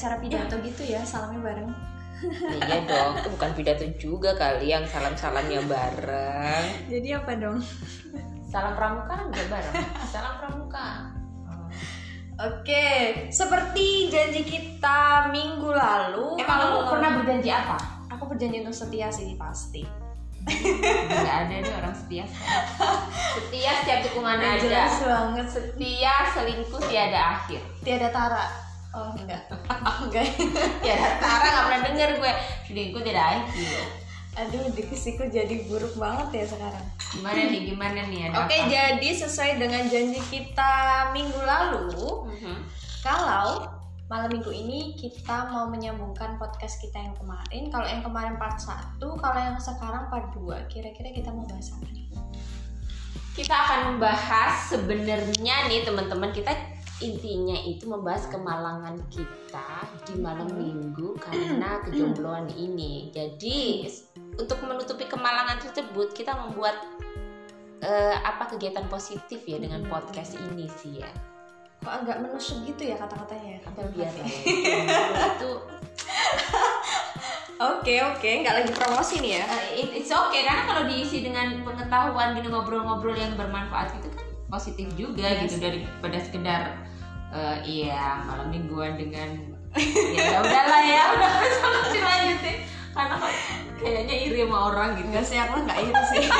[0.00, 1.68] acara pidato gitu ya, salamnya bareng.
[2.50, 7.60] iya dong itu bukan pidato juga kali yang salam salamnya bareng Jadi apa dong?
[8.46, 9.74] salam pramuka kan juga bareng
[10.06, 10.88] salam pramuka
[12.38, 12.88] Oke,
[13.28, 16.36] seperti janji kita minggu lalu.
[16.36, 17.76] emang kamu kalau- pernah berjanji apa
[18.10, 19.84] Aku berjanji untuk setia sih pasti.
[20.40, 22.24] nggak ada deh orang setia
[23.36, 25.46] setia setiap tikungan ada Jelas banget.
[25.46, 28.44] setia selingkuh tiada akhir Tiada tara.
[28.90, 29.38] Oh enggak,
[30.02, 30.26] enggak.
[30.80, 32.32] tiada Tara nggak pernah denger gue
[32.64, 33.82] selingkuh tiada akhir
[34.30, 36.86] Aduh, dikisiku jadi buruk banget ya sekarang.
[37.10, 38.66] gimana nih gimana nih ada Oke, apa?
[38.66, 40.72] jadi sesuai dengan janji kita
[41.10, 42.56] minggu lalu, Mhm.
[43.02, 43.66] kalau
[44.06, 47.70] malam minggu ini kita mau menyambungkan podcast kita yang kemarin.
[47.70, 48.78] Kalau yang kemarin part 1,
[49.16, 52.06] kalau yang sekarang part 2, kira-kira kita mau bahas apa nih?
[53.30, 56.50] kita akan membahas sebenarnya nih teman-teman kita
[57.00, 59.68] intinya itu membahas kemalangan kita
[60.04, 63.08] di malam minggu karena kejombloan ini.
[63.08, 63.88] Jadi
[64.36, 66.76] untuk menutupi kemalangan tersebut kita membuat
[67.80, 71.08] eh, apa kegiatan positif ya dengan podcast ini sih ya.
[71.80, 73.64] Kok agak menusuk gitu ya kata-katanya?
[73.64, 74.26] Apa biar ya.
[75.32, 75.52] itu
[77.60, 79.44] Oke, oke, nggak lagi promosi nih ya.
[79.76, 84.86] it- it's okay karena kalau diisi dengan pengetahuan gini ngobrol-ngobrol yang bermanfaat itu kan positif
[84.98, 86.62] juga Iya gitu daripada sekedar
[87.30, 89.50] eh, iya malam mingguan dengan
[90.18, 91.02] ya udahlah ya.
[91.14, 91.30] Udah
[91.62, 92.56] sama lanjutin.
[92.90, 93.16] Karena
[93.78, 95.06] kayaknya iri sama orang gitu.
[95.14, 96.24] Enggak sih, aku nggak iri sih.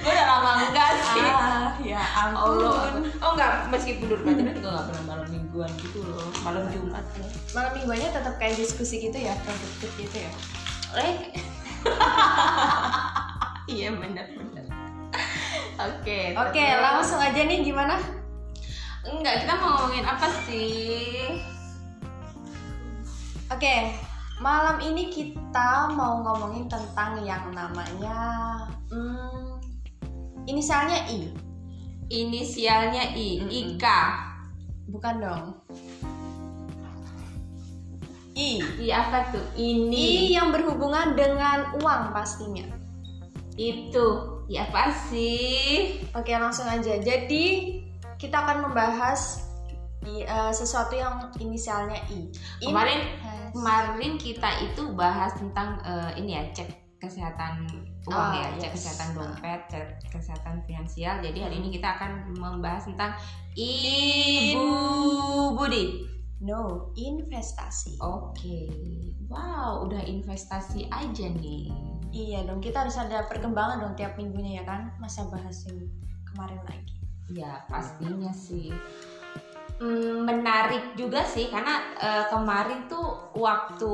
[0.00, 1.26] gue udah lama enggak sih.
[1.28, 3.04] Ah, ya ampun.
[3.20, 6.30] oh enggak meskipun dulu pacaran juga nggak pernah malam mingguan gitu loh.
[6.40, 10.32] Malam jumat ya Malam mingguannya tetap kayak diskusi gitu ya, produktif gitu ya.
[11.06, 11.14] eh
[13.70, 14.79] iya benar benar
[15.88, 17.96] oke Oke, langsung aja nih gimana?
[19.00, 21.40] enggak kita mau ngomongin apa sih
[23.50, 23.98] Oke,
[24.38, 28.14] malam ini kita mau ngomongin tentang yang namanya
[28.94, 29.58] hmm,
[30.46, 31.34] inisialnya I,
[32.14, 33.74] inisialnya I Mm-mm.
[33.74, 34.00] Ika
[34.86, 35.44] bukan dong?
[38.38, 38.62] I.
[38.78, 42.64] I apa tuh I ini yang berhubungan dengan uang pastinya.
[43.60, 46.98] itu I apa sih Oke, langsung aja.
[46.98, 47.44] Jadi
[48.18, 49.46] kita akan membahas
[50.02, 52.26] i- eh, sesuatu yang inisialnya I.
[52.26, 56.68] In- kemarin has- kemarin kita itu bahas tentang eh, ini ya cek
[56.98, 57.64] kesehatan
[58.04, 58.74] uang Ah, ya cek yes.
[58.76, 63.16] kesehatan dompet cek kesehatan finansial jadi hari ini kita akan membahas tentang
[63.54, 64.66] ibu
[65.54, 66.04] budi
[66.40, 68.00] No, investasi.
[68.00, 68.58] oke
[69.28, 71.68] wow udah investasi aja nih
[72.10, 74.90] Iya dong, kita harus ada perkembangan dong tiap minggunya ya kan.
[74.98, 75.86] Masa bahas yang
[76.26, 76.94] kemarin lagi.
[77.30, 78.74] Ya pastinya sih
[79.80, 83.92] Hmm, menarik juga sih karena eh, kemarin tuh waktu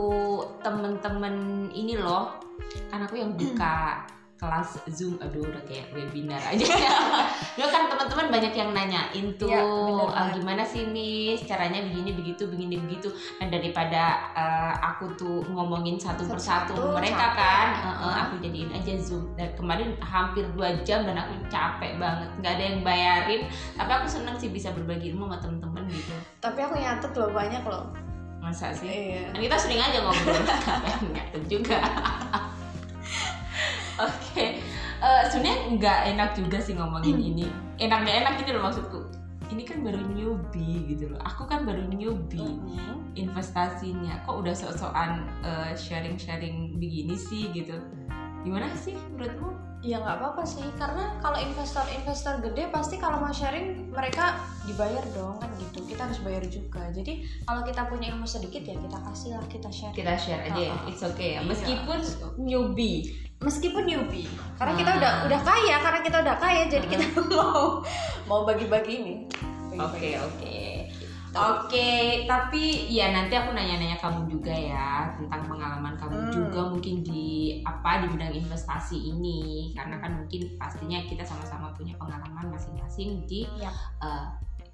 [0.59, 2.43] temen-temen ini loh
[2.91, 4.03] kan aku yang buka
[4.37, 5.17] kelas zoom.
[5.17, 6.65] Aduh udah kayak webinar aja.
[7.57, 10.33] Dulu kan teman-teman banyak yang nanyain tuh Iya, bener "Ah, banget.
[10.37, 11.41] gimana sih miss?
[11.43, 13.09] Caranya begini begitu begini begitu.
[13.37, 17.35] Nah daripada eh, aku tuh ngomongin satu persatu mereka capek.
[17.35, 18.15] kan eh, Heeh.
[18.23, 19.25] aku jadiin aja zoom.
[19.35, 22.29] Dan kemarin hampir dua jam dan aku capek banget.
[22.37, 23.43] Nggak ada yang bayarin.
[23.73, 26.13] Tapi aku seneng sih bisa berbagi ilmu sama temen-temen gitu.
[26.39, 27.85] Tapi aku nyatet loh banyak loh.
[28.37, 28.87] masa sih?
[28.87, 29.27] Iya.
[29.29, 30.39] kan kita sering aja ngobrol.
[31.15, 31.83] Nyatet juga
[34.01, 34.45] oke.
[34.97, 37.47] Eh, sebenarnya nggak enak juga sih ngomongin ini.
[37.77, 39.01] Enak nggak enak ini loh maksudku.
[39.47, 41.21] Ini kan baru newbie gitu loh.
[41.23, 43.15] Aku kan baru newbie Mm-mm.
[43.15, 44.25] investasinya.
[44.27, 47.79] Kok udah sok-sokan eh, sharing-sharing begini sih gitu
[48.47, 49.51] gimana sih menurutmu
[49.85, 54.35] Ya nggak apa-apa sih, karena kalau investor-investor gede pasti kalau mau sharing mereka
[54.67, 55.79] dibayar dong kan gitu.
[55.87, 56.91] Kita harus bayar juga.
[56.91, 59.95] Jadi kalau kita punya ilmu sedikit ya kita kasih lah, kita share.
[59.95, 62.03] kita share aja Oh, it's okay ya meskipun
[62.35, 64.27] newbie Meskipun newbie,
[64.59, 64.99] karena kita Ah.
[64.99, 67.05] udah udah kaya, karena kita udah kaya, jadi kita
[67.37, 67.85] mau
[68.27, 69.15] mau bagi-bagi ini.
[69.77, 70.76] Oke oke
[71.37, 71.91] oke
[72.25, 76.33] tapi ya nanti aku nanya-nanya kamu juga ya tentang pengalaman kamu Hmm.
[76.33, 77.27] juga mungkin di
[77.63, 83.45] apa di bidang investasi ini karena kan mungkin pastinya kita sama-sama punya pengalaman masing-masing di
[83.61, 83.75] Yap.
[84.03, 84.25] eh,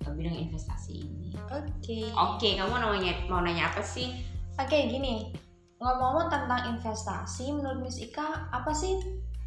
[0.02, 1.30] bidang investasi ini.
[1.46, 2.10] Oke.
[2.10, 4.10] Oke kamu mau nanya mau nanya apa sih?
[4.54, 5.30] Oke gini,
[5.78, 8.98] ngomong-ngomong tentang investasi, menurut Miss Ika apa sih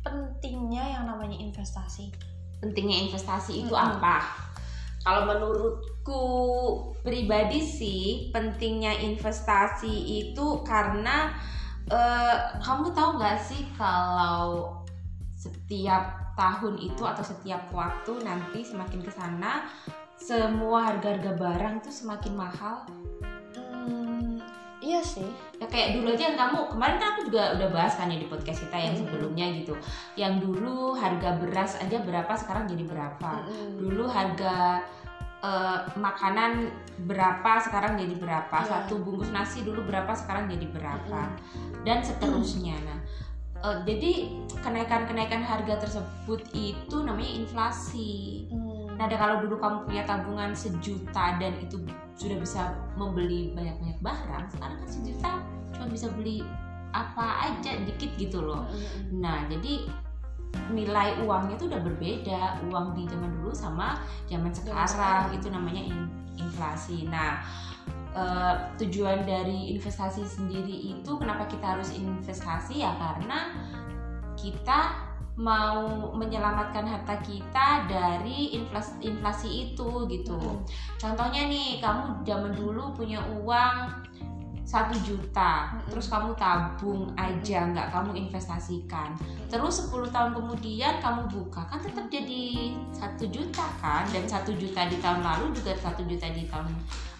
[0.01, 2.11] pentingnya yang namanya investasi?
[2.55, 3.99] pentingnya investasi itu Mm-mm.
[3.99, 4.25] apa?
[5.03, 5.27] Kalau
[6.05, 9.89] menurutku pribadi sih pentingnya investasi
[10.21, 11.33] itu karena
[11.89, 14.81] eh, kamu tahu nggak sih kalau
[15.33, 19.65] setiap tahun itu atau setiap waktu nanti semakin ke sana
[20.15, 22.87] semua harga-harga barang tuh semakin mahal.
[23.53, 24.39] Hmm,
[24.81, 25.27] iya sih.
[25.55, 28.27] ya kayak dulu aja yang kamu kemarin kan aku juga udah bahas kan ya di
[28.27, 29.07] podcast kita yang Mm-mm.
[29.07, 29.73] sebelumnya gitu
[30.19, 33.79] yang dulu harga beras aja berapa sekarang jadi berapa Mm-mm.
[33.79, 34.83] dulu harga
[35.45, 36.73] eh, makanan
[37.05, 38.69] berapa sekarang jadi berapa Iya.
[38.87, 41.85] satu bungkus nasi dulu berapa sekarang jadi berapa Mm-mm.
[41.85, 42.99] dan seterusnya nah
[43.61, 44.11] eh, jadi
[44.59, 48.11] kenaikan-kenaikan harga tersebut itu namanya inflasi
[48.49, 48.73] Hmm.
[48.95, 51.83] Nah, kalau dulu kamu punya tabungan sejuta dan itu
[52.15, 52.61] sudah bisa
[52.95, 55.31] membeli banyak-banyak barang, sekarang kan sejuta
[55.75, 56.47] cuma bisa beli
[56.95, 58.63] apa aja dikit gitu loh.
[59.11, 59.83] Nah, jadi
[60.71, 65.25] nilai uangnya itu udah berbeda uang di zaman dulu sama zaman sekarang, sekarang.
[65.35, 67.07] itu namanya in- inflasi.
[67.07, 67.43] Nah,
[68.15, 73.55] eh, tujuan dari investasi sendiri itu kenapa kita harus investasi ya karena
[74.35, 75.05] kita
[75.35, 80.63] mau menyelamatkan harta kita dari inflasi inflasi itu gitu.
[80.95, 83.91] Contohnya nih, kamu zaman dulu punya uang
[84.65, 89.13] satu juta, terus kamu tabung aja, nggak kamu investasikan.
[89.45, 94.09] Terus 10 tahun kemudian kamu buka, kan tetap jadi satu juta kan?
[94.09, 96.65] Dan satu juta di tahun lalu juga satu juta di tahun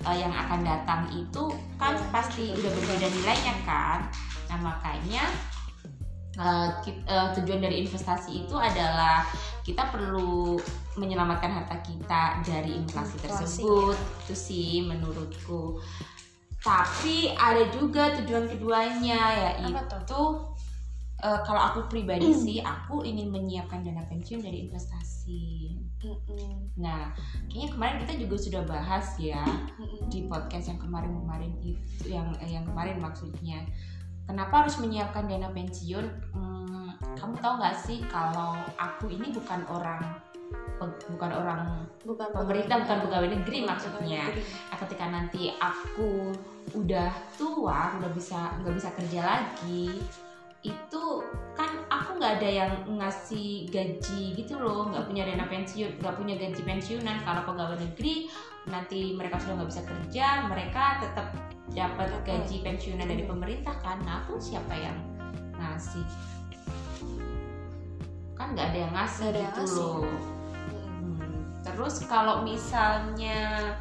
[0.03, 1.43] eh, yang akan datang itu
[1.77, 3.99] kan Iya, pasti udah berbeda nilainya kan?
[4.49, 5.23] Nah makanya
[6.35, 9.21] eh, ki- eh, tujuan dari investasi itu adalah
[9.61, 10.57] kita perlu
[10.95, 13.97] menyelamatkan harta kita dari inflasi Inflasi, tersebut.
[14.25, 15.77] itu sih menurutku
[16.65, 20.21] tapi ada juga tujuan keduanya yaitu
[21.21, 25.77] eh, kalau aku pribadi sih aku ingin menyiapkan dana pensiun dari investasi.
[26.05, 26.69] Mm-mm.
[26.77, 27.09] nah
[27.49, 30.05] kayaknya kemarin kita juga sudah bahas ya Mm-mm.
[30.05, 33.61] di podcast yang kemarin-kemarin itu yang eh, yang kemarin maksudnya.
[34.25, 36.33] Kenapa harus menyiapkan dana pensiun?
[36.33, 40.01] Hmm, kamu tahu nggak sih kalau aku ini bukan orang
[40.79, 41.61] bukan orang
[42.05, 44.23] bukan pemerintah bukan pegawai negeri Bukan maksudnya.
[44.71, 46.35] Nah, ketika nanti aku
[46.73, 50.01] udah tua udah bisa nggak bisa kerja lagi
[50.65, 51.03] itu
[51.53, 54.89] kan aku nggak ada yang ngasih gaji gitu loh.
[54.89, 57.17] Nggak punya dana pensiun nggak punya gaji pensiunan.
[57.21, 58.33] Kalau pegawai negeri
[58.65, 61.27] nanti mereka sudah nggak bisa kerja mereka tetap
[61.69, 64.01] dapat gaji pensiunan dari pemerintah kan.
[64.01, 64.97] Nah aku siapa yang
[65.53, 66.05] ngasih?
[68.33, 69.85] Kan nggak ada yang ngasih Nggak ada yang gitu ngasih.
[69.85, 70.34] loh
[71.65, 73.73] Terus kalau misalnya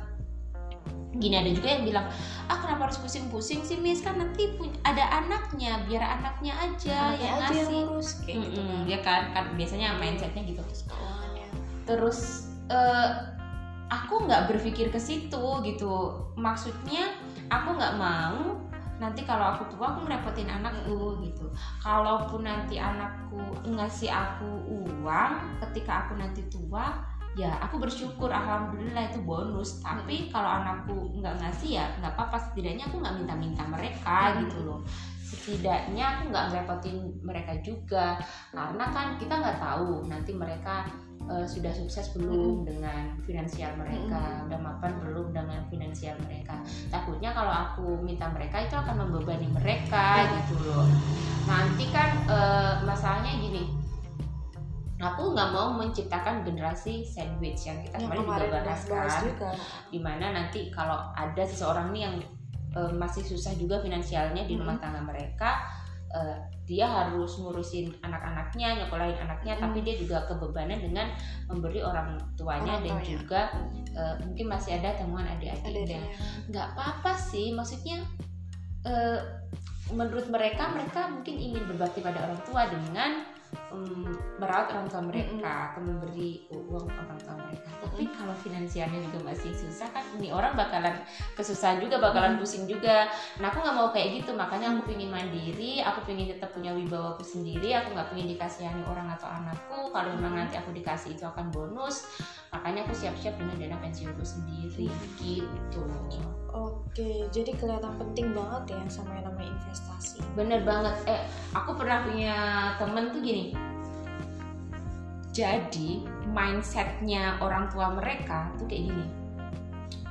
[1.14, 2.06] gini ada juga yang bilang
[2.50, 4.02] ah kenapa harus pusing-pusing sih Miss?
[4.02, 7.82] Kan nanti pun- ada anaknya biar anaknya aja Anaknya yang aja yang ngasih.
[7.86, 8.90] ngurus kayak gitu Mm-mm, kan.
[8.90, 9.22] ya kan?
[9.30, 10.60] Kan biasanya mindsetnya gitu.
[10.64, 11.46] Terus keuangannya
[11.84, 12.20] terus
[12.66, 13.08] eh,
[13.92, 15.94] aku nggak berpikir ke situ gitu.
[16.34, 17.14] Maksudnya
[17.46, 18.58] aku nggak mau
[18.94, 21.46] nanti kalau aku tua aku merepotin anakku gitu.
[21.78, 27.04] Kalaupun nanti anakku ngasih aku uang ketika aku nanti tua
[27.34, 29.82] ya aku bersyukur alhamdulillah itu bonus.
[29.82, 32.38] Tapi kalau anakku nggak ngasih ya nggak apa-apa.
[32.50, 34.46] Setidaknya aku nggak minta-minta mereka Hmm.
[34.46, 34.80] gitu loh.
[35.24, 36.96] Setidaknya aku nggak ngerepotin
[37.26, 38.22] mereka juga.
[38.54, 40.86] Karena kan kita nggak tahu nanti mereka
[41.24, 46.54] eh, sudah sukses belum dengan finansial mereka udah mapan belum dengan finansial mereka.
[46.92, 50.86] Takutnya kalau aku minta mereka itu akan membebani mereka gitu loh.
[51.48, 53.83] Nanti kan eh, masalahnya gini
[54.94, 59.22] aku nggak mau menciptakan generasi sandwich yang kita yang kemarin juga kemarin udah bahas kan
[59.24, 59.50] juga
[59.90, 62.14] di mana nanti kalau ada seseorang nih yang
[62.72, 64.82] eh, masih susah juga finansialnya di rumah Mm.
[64.82, 65.50] tangga mereka
[66.10, 69.62] eh, dia harus ngurusin anak-anaknya nyekolahin anaknya Mm.
[69.62, 71.10] tapi dia juga kebebanan dengan
[71.46, 73.10] memberi orang tuanya Orang dan tuanya.
[73.10, 73.40] juga
[73.90, 76.06] eh, mungkin masih ada temuan adik-adiknya
[76.48, 77.98] nggak apa-apa sih maksudnya
[78.82, 79.18] eh,
[79.90, 83.10] menurut mereka mereka mungkin ingin berbakti pada orang tua dengan
[83.74, 89.30] mm, merawat orang tua mereka atau memberi uang orang tua mereka tapi kalau finansialnya juga
[89.30, 90.98] masih susah kan ini orang bakalan
[91.38, 93.06] kesusahan juga bakalan pusing juga.
[93.38, 97.14] Nah aku nggak mau kayak gitu makanya aku pengen mandiri aku pengen tetap punya wibawa
[97.14, 99.94] aku sendiri aku nggak pengen dikasihani orang atau anakku.
[99.94, 102.02] Kalau memang nanti aku dikasih itu akan bonus
[102.50, 104.90] makanya aku siap-siap dengan dana pensiunku sendiri
[105.22, 105.82] gitu.
[106.54, 110.22] Oke, jadi kelihatan penting banget ya sama yang namanya investasi.
[110.38, 110.94] Bener banget.
[111.10, 112.34] Eh, aku pernah punya
[112.78, 113.63] temen tuh gini.
[115.34, 119.06] Jadi mindsetnya orang tua mereka tuh kayak gini.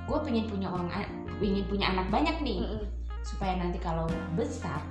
[0.04, 0.92] Gue pengen punya orang,
[1.40, 2.84] pengen punya anak banyak nih, Mm-mm.
[3.24, 4.04] supaya nanti kalau
[4.36, 4.84] besar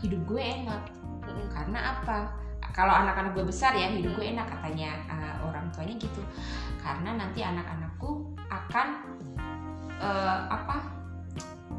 [0.00, 0.88] hidup gue enak.
[1.28, 1.52] Mm-mm.
[1.52, 2.32] Karena apa?
[2.72, 6.24] Kalau anak-anak gue besar ya hidup gue enak katanya eh, orang tuanya gitu.
[6.80, 8.88] Karena nanti anak-anakku akan
[10.00, 10.76] eh, apa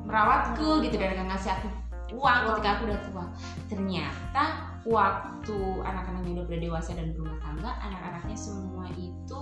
[0.06, 1.68] merawatku gitu dan akan ngasih aku
[2.14, 2.54] Uang.
[2.54, 3.26] ketika aku udah tua.
[3.66, 4.44] Ternyata
[4.86, 9.40] waktu anak-anaknya udah berdewasa dan berumah tangga, anak-anaknya semua itu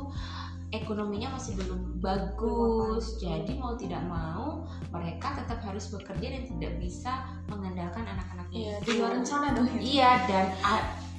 [0.73, 3.21] ekonominya masih belum bagus.
[3.21, 7.13] Jadi mau tidak mau mereka tetap harus bekerja dan tidak bisa
[7.51, 9.99] mengandalkan anak-anaknya Iya, di luar rencana dong itu.
[9.99, 10.45] Iya dan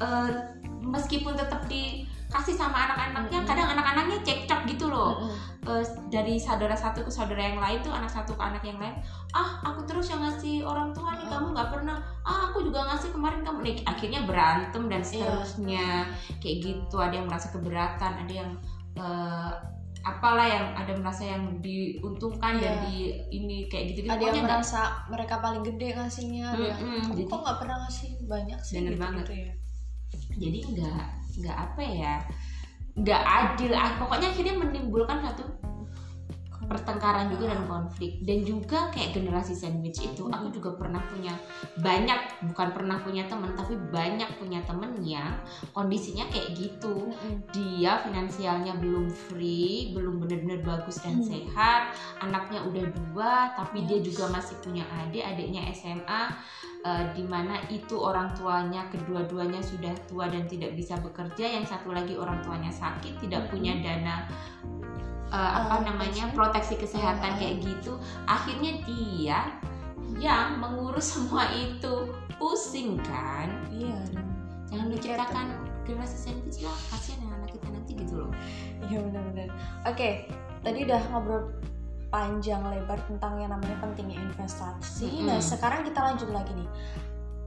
[0.02, 0.30] eh,
[0.82, 1.66] meskipun tetap
[2.34, 3.46] dikasih sama anak-anaknya, Mm-mm.
[3.46, 5.22] kadang anak-anaknya cekcok gitu loh.
[5.22, 5.70] Mm-mm.
[5.70, 8.98] Eh, dari saudara satu ke saudara yang lain tuh anak satu ke anak yang lain.
[9.30, 11.30] Ah aku terus yang ngasih orang tua nih, Mm.
[11.30, 11.96] kamu nggak pernah.
[12.26, 13.76] Ah aku juga ngasih kemarin kamu nih.
[13.86, 15.06] Akhirnya berantem dan Iya.
[15.06, 15.86] seterusnya
[16.42, 16.96] kayak gitu.
[16.98, 18.50] Ada yang merasa keberatan, ada yang
[18.94, 19.52] eh,
[20.04, 22.82] apalah yang ada merasa yang diuntungkan dan Iya.
[22.84, 22.96] di
[23.32, 24.06] ini kayak gitu.
[24.06, 28.10] ada yang merasa mereka paling gede ngasihnya yang Mm-mm, "Kamu jadi kok nggak pernah ngasih
[28.22, 29.24] banyak sih Bener gitu, banget.
[29.30, 29.50] ya
[30.36, 31.06] jadi nggak
[31.38, 32.14] nggak apa ya
[32.94, 33.72] nggak adil.
[33.74, 35.42] Ah pokoknya akhirnya menimbulkan satu
[36.66, 41.34] pertengkaran juga dan konflik dan juga kayak generasi sandwich itu aku juga pernah punya
[41.78, 45.38] banyak bukan pernah punya temen tapi banyak punya temen yang
[45.70, 47.44] kondisinya kayak gitu Mm-mm.
[47.54, 51.26] dia finansialnya belum free belum benar-benar bagus dan Hmm.
[51.26, 56.22] sehat anaknya udah dua tapi dia juga masih punya adik adiknya SMA
[56.84, 61.94] eh, di mana itu orang tuanya kedua-duanya sudah tua dan tidak bisa bekerja yang satu
[61.94, 63.50] lagi orang tuanya sakit tidak Hmm.
[63.52, 64.26] punya dana
[65.34, 66.38] eh, apa Eh, namanya pensiun?
[66.38, 67.92] proteksi kesehatan Eh, kayak gitu
[68.24, 69.38] akhirnya dia
[70.16, 74.30] yang mengurus semua itu pusing kan iya dong.
[74.66, 75.46] jangan Mikir diciptakan
[75.82, 78.30] generasi sandwich lah kasihan ya anak kita nanti gitu loh
[78.84, 79.48] Iya benar-benar.
[79.88, 80.28] Oke,
[80.60, 81.56] tadi udah ngobrol
[82.12, 85.08] panjang lebar tentang yang namanya pentingnya investasi.
[85.08, 85.24] Mm-mm.
[85.24, 86.68] Nah, sekarang kita lanjut lagi nih.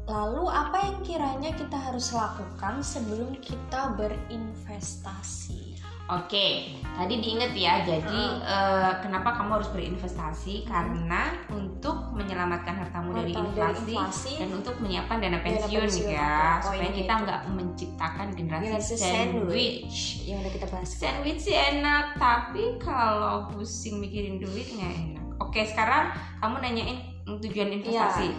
[0.09, 5.76] Lalu apa yang kiranya kita harus lakukan sebelum kita berinvestasi?
[6.07, 7.83] Oke, tadi diinget ya.
[7.83, 8.39] Jadi Hmm.
[8.39, 10.63] eh, kenapa kamu harus berinvestasi?
[10.63, 16.63] Karena untuk menyelamatkan hartamu dari inflasi, inflasi, dan untuk menyiapkan dana Dana pensiun, pensiun, ya,
[16.63, 19.97] supaya kita nggak menciptakan generasi, Generasi sandwich.
[20.23, 20.87] yang udah kita bahas.
[20.87, 25.23] Sandwich sih enak, tapi kalau pusing mikirin duit nggak enak.
[25.37, 26.09] Oke, sekarang
[26.39, 26.97] kamu nanyain
[27.27, 28.31] tujuan investasi.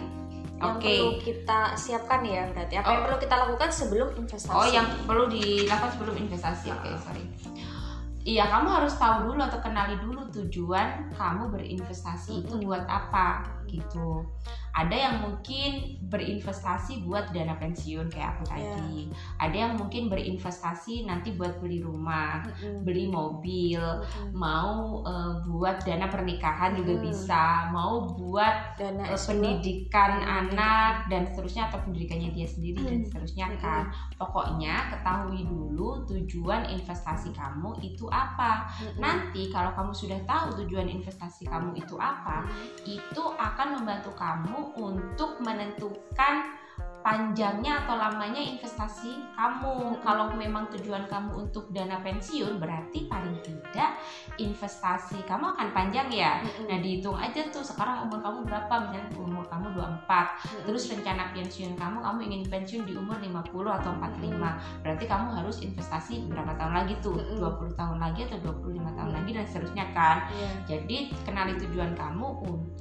[0.59, 0.91] Yang Oke.
[0.91, 2.73] perlu kita siapkan ya berarti.
[2.75, 3.05] Apa yang Oh.
[3.07, 4.55] perlu kita lakukan sebelum investasi?
[4.59, 6.67] Oh, yang perlu dilakukan sebelum investasi.
[6.75, 7.23] Oke, sorry.
[8.19, 14.27] Iya, kamu harus tahu dulu atau kenali dulu tujuan kamu berinvestasi itu buat apa gitu.
[14.71, 15.71] Ada yang mungkin
[16.03, 18.75] berinvestasi buat dana pensiun kayak aku Iya.
[18.75, 18.99] tadi.
[19.37, 22.81] Ada yang mungkin berinvestasi nanti buat beli rumah, Mm-mm.
[22.81, 24.31] beli mobil, Mm-mm.
[24.31, 27.03] mau eh, buat dana pernikahan juga Mm.
[27.03, 29.27] bisa, mau buat dana S2.
[29.29, 30.37] pendidikan Hmm.
[30.45, 33.05] anak dan seterusnya atau pendidikannya dia sendiri dan Hmm.
[33.05, 33.59] seterusnya Hmm.
[33.59, 33.83] kan
[34.15, 38.97] pokoknya ketahui dulu tujuan investasi kamu itu apa Mm-mm.
[38.97, 42.45] nanti kalau kamu sudah tahu tujuan investasi kamu itu apa
[42.83, 46.58] itu akan membantu kamu untuk menentukan
[46.99, 49.99] panjangnya atau lamanya investasi kamu.
[50.03, 53.99] Kalau memang tujuan kamu untuk dana pensiun berarti paling tidak
[54.35, 56.43] investasi kamu akan panjang ya.
[56.67, 58.73] Nah, dihitung aja tuh sekarang umur kamu berapa?
[58.87, 60.07] Misalnya umur kamu 24.
[60.07, 60.65] Mm-mm.
[60.67, 64.83] Terus rencana pensiun kamu kamu ingin pensiun di umur 50 atau 45.
[64.83, 67.15] Berarti kamu harus investasi berapa tahun lagi tuh?
[67.15, 67.39] Mm-mm.
[67.39, 70.17] 20 tahun lagi atau 25 tahun lagi dan seterusnya kan.
[70.35, 70.49] Iya.
[70.67, 72.27] Jadi kenali tujuan kamu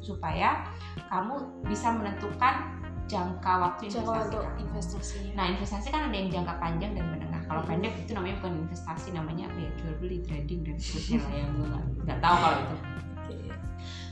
[0.02, 0.66] supaya
[1.08, 2.77] kamu bisa menentukan
[3.08, 4.60] jangka waktu Jangka investasi untuk kamu.
[4.60, 5.32] investasinya.
[5.32, 7.42] Nah investasi kan ada yang jangka panjang dan menengah.
[7.42, 7.70] Kalau Hmm.
[7.70, 11.50] pendek itu namanya bukan investasi, namanya apa ya jual beli trading dan seterusnya lah yang
[11.50, 11.68] gue
[12.04, 12.76] nggak tahu kalau itu.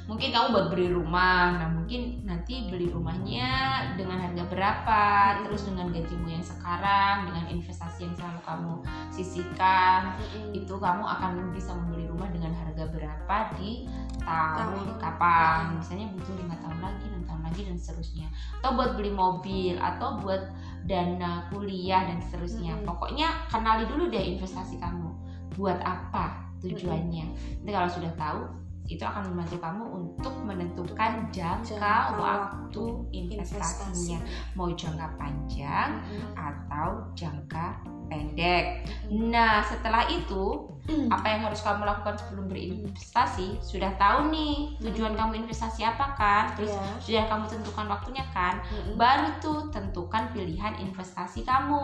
[0.06, 5.42] Mungkin kamu buat beli rumah, nah mungkin nanti beli rumahnya dengan harga berapa, Hmm.
[5.50, 8.74] terus dengan gajimu yang sekarang, dengan investasi yang selalu kamu
[9.10, 10.54] sisihkan, Mm-mm.
[10.54, 13.90] itu kamu akan bisa membeli rumah dengan harga berapa di
[14.22, 15.74] tahun kapan.
[15.74, 18.26] Misalnya butuh lima tahun lagi enam tahun lagi dan seterusnya.
[18.62, 20.42] Atau buat beli mobil atau buat
[20.86, 22.78] dana kuliah dan seterusnya.
[22.78, 22.86] Mm-mm.
[22.86, 25.10] pokoknya kenali dulu deh investasi kamu.
[25.58, 27.26] Buat apa tujuannya?
[27.62, 34.18] Nanti kalau sudah tahu itu akan membantu kamu untuk menentukan jangka, Jangka waktu investasinya
[34.54, 36.32] mau jangka panjang Mm-mm.
[36.38, 38.86] atau jangka pendek.
[39.10, 40.70] Nah, setelah itu,
[41.10, 43.58] apa yang harus kamu lakukan sebelum berinvestasi?
[43.58, 46.54] Sudah tahu nih tujuan kamu investasi apa kan?
[46.54, 46.86] Terus Iya.
[47.02, 48.62] sudah kamu tentukan waktunya kan?
[48.94, 51.82] Baru tuh tentukan pilihan investasi kamu.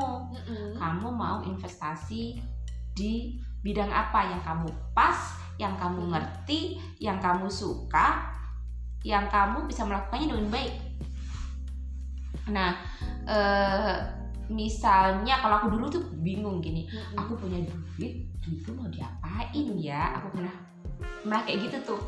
[0.78, 2.38] Kamu mau investasi
[2.94, 8.32] di bidang apa yang kamu pas, yang kamu ngerti, yang kamu suka,
[9.02, 10.74] yang kamu bisa melakukannya dengan baik.
[12.50, 12.70] Nah,
[13.26, 13.96] eh,
[14.50, 17.62] misalnya kalau aku dulu tuh bingung gini, aku punya
[17.96, 20.18] duit, duit tuh mau diapain ya?
[20.22, 20.54] Aku pernah
[21.22, 22.02] pernah kayak gitu tuh.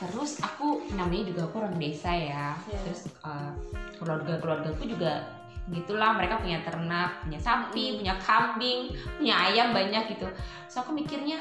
[0.00, 2.56] Terus aku namanya juga aku orang desa ya.
[2.56, 2.80] Iya.
[2.88, 3.52] Terus eh,
[4.00, 10.26] keluarga-keluargaku juga gitulah mereka punya ternak, punya sapi, punya kambing, punya ayam banyak gitu.
[10.66, 11.36] So aku mikirnya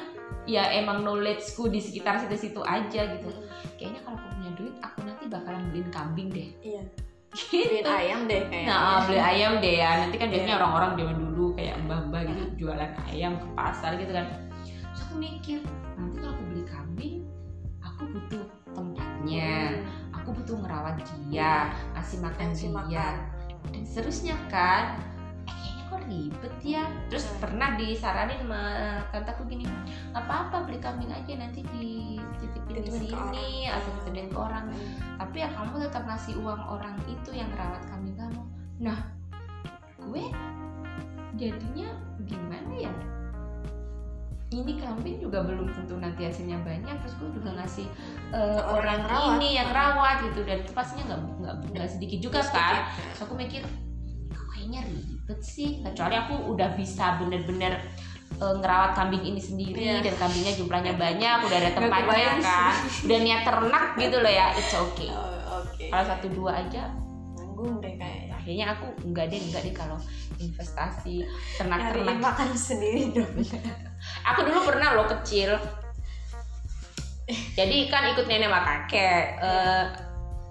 [0.50, 3.30] ya emang knowledgeku di sekitar situ-situ aja gitu.
[3.30, 3.78] Mm-mm.
[3.78, 6.82] Kayaknya kalau aku punya duit, aku nanti bakalan beli beliin kambing deh iya
[7.30, 7.70] gitu.
[7.70, 9.92] beliin ayam deh kayaknya Nah, beli ayam deh ya.
[10.02, 10.60] Nanti kan biasanya Iya.
[10.66, 14.26] orang-orang zaman dulu kayak mbah-mbah gitu jualan ayam ke pasar gitu kan.
[14.66, 15.60] Terus aku mikir,
[15.96, 17.16] nanti kalau aku beli kambing,
[17.80, 19.54] aku butuh tempatnya,
[20.12, 20.96] aku butuh ngerawat
[21.30, 23.14] dia, ngasih makan dia, makan.
[23.70, 24.98] dan seterusnya kan.
[25.90, 26.86] Kok ribet ya.
[27.10, 27.38] Terus Hmm.
[27.42, 28.62] pernah disaranin sama
[29.10, 34.30] tanteku gini, nggak apa-apa beli kambing aja nanti dititipin di Titipin ke sini atau dititipin
[34.30, 34.66] ke orang
[35.18, 38.42] tapi ya kamu tetap ngasih uang orang itu yang merawat kambing kamu
[38.80, 39.00] nah
[40.00, 40.24] gue
[41.36, 41.90] jadinya
[42.24, 42.94] gimana ya
[44.50, 47.86] ini kambing juga belum tentu nanti hasilnya banyak terus gue juga ngasih
[48.30, 49.30] Ke orang orang rawat.
[49.38, 52.84] ini yang rawat gitu dan itu pastinya nggak nggak sedikit juga Sedikit, kan ya.
[53.14, 53.62] terus aku mikir
[54.60, 55.80] kayaknya ribet sih.
[55.80, 57.80] Kecuali aku udah bisa bener-bener
[58.36, 60.04] eh, ngerawat kambing ini sendiri Iya.
[60.04, 62.74] dan kambingnya jumlahnya banyak udah ada tempatnya kan.
[63.08, 65.08] Udah niat ternak gitu loh ya it's okay.
[65.16, 65.84] Oh, oke.
[65.88, 66.92] Kalau satu dua aja
[67.40, 68.36] nanggung deh kayaknya.
[68.40, 69.98] kayaknya aku enggak deh enggak deh kalau
[70.40, 71.24] investasi
[71.56, 73.32] ternak ternak makan sendiri dong.
[74.32, 75.60] Aku dulu pernah loh kecil.
[77.30, 79.84] Jadi kan ikut nenek sama kakek eh,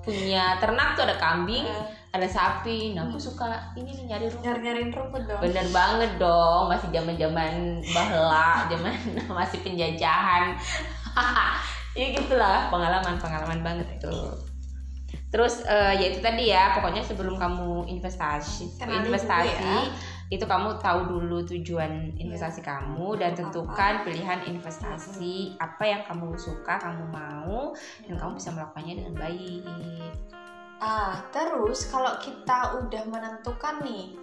[0.04, 1.64] punya ternak tuh ada kambing
[2.12, 2.96] ada sapi.
[2.96, 4.44] Nah aku suka ini nih nyari rumput.
[4.48, 5.40] Nyari nyariin rumput dong.
[5.44, 6.62] Bener banget dong.
[6.72, 7.52] Masih zaman zaman
[7.92, 8.92] bahla zaman
[9.38, 10.54] masih penjajahan.
[11.98, 14.30] Ya gitulah pengalaman pengalaman banget tuh
[15.28, 19.92] terus eh, ya itu tadi ya pokoknya sebelum kamu investasi Kenali investasi ya.
[20.32, 26.80] itu kamu tahu dulu tujuan investasi kamu dan tentukan pilihan investasi apa yang kamu suka
[26.80, 27.76] kamu mau
[28.08, 30.12] dan kamu bisa melakukannya dengan baik
[30.78, 34.14] Ah, terus kalau kita udah menentukan nih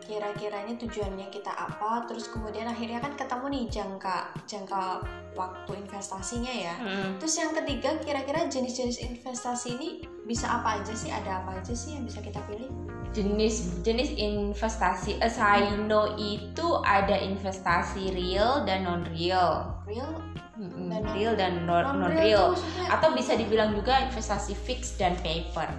[0.00, 4.16] kira-kira ini tujuannya kita apa, terus kemudian akhirnya kan ketemu nih jangka
[4.48, 5.06] jangka
[5.38, 6.74] waktu investasinya ya.
[6.74, 7.14] Hmm.
[7.22, 9.88] Terus yang ketiga kira-kira jenis-jenis investasi ini
[10.26, 11.14] bisa apa aja sih?
[11.14, 12.66] Ada apa aja sih yang bisa kita pilih?
[13.10, 20.14] jenis jenis investasi asino itu ada investasi real dan non real Real?
[20.60, 25.72] Dan real dan non Non-real real atau bisa dibilang juga investasi fix dan paper?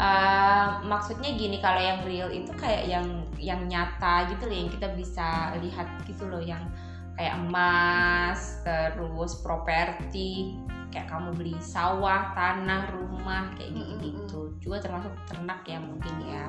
[0.00, 3.04] Uh, maksudnya gini kalau yang real itu kayak yang
[3.36, 6.64] yang nyata gitu loh yang kita bisa lihat gitu loh yang
[7.20, 10.56] kayak emas terus properti
[10.90, 16.44] kayak kamu beli sawah tanah rumah kayak gitu gitu juga termasuk ternak ya mungkin ya.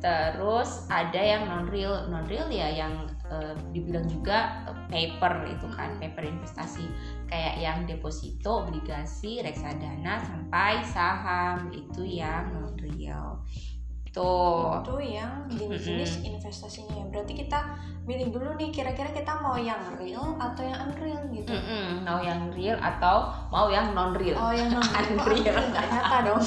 [0.00, 5.66] Terus ada yang non real non real ya yang uh, dibilang juga uh, paper itu
[5.72, 6.84] kan paper investasi
[7.28, 13.40] kayak yang deposito obligasi reksadana sampai saham itu yang non real
[14.14, 17.04] tuh itu yang jenis-jenis investasinya ya.
[17.10, 17.74] Berarti kita
[18.06, 21.50] milih dulu nih kira-kira kita mau yang real atau yang unreal gitu.
[21.50, 25.58] Mm-mm, mau yang real atau mau yang non real Oh yang non real, Unreal.
[25.66, 26.42] nggak nyata dong.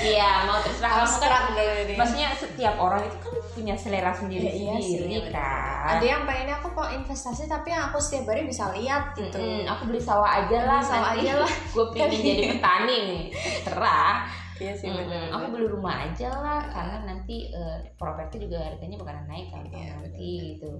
[0.00, 1.42] Iya mau terserah kamu kan.
[1.52, 5.42] Dari maksudnya setiap orang itu kan punya selera sendiri Iya, iya sih, sendiri iya benar.
[5.76, 5.90] kan?
[5.92, 9.36] Ada yang pengennya aku mau investasi tapi yang aku setiap hari bisa lihat gitu.
[9.36, 11.28] Mm-mm, aku beli sawah aja lah sawah nanti.
[11.28, 11.52] aja lah.
[11.74, 13.22] gue pengen jadi petani nih.
[13.60, 14.16] Terserah.
[14.60, 19.24] Iya sih Mm-mm, aku beli rumah aja lah karena nanti eh, properti juga harganya bakalan
[19.24, 20.70] naik kan Iya, nanti gitu.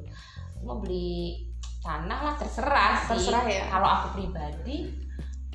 [0.56, 1.44] Aku mau beli
[1.80, 3.16] tanah lah terserah sih.
[3.16, 3.64] Terserah ya.
[3.68, 4.84] kalau aku pribadi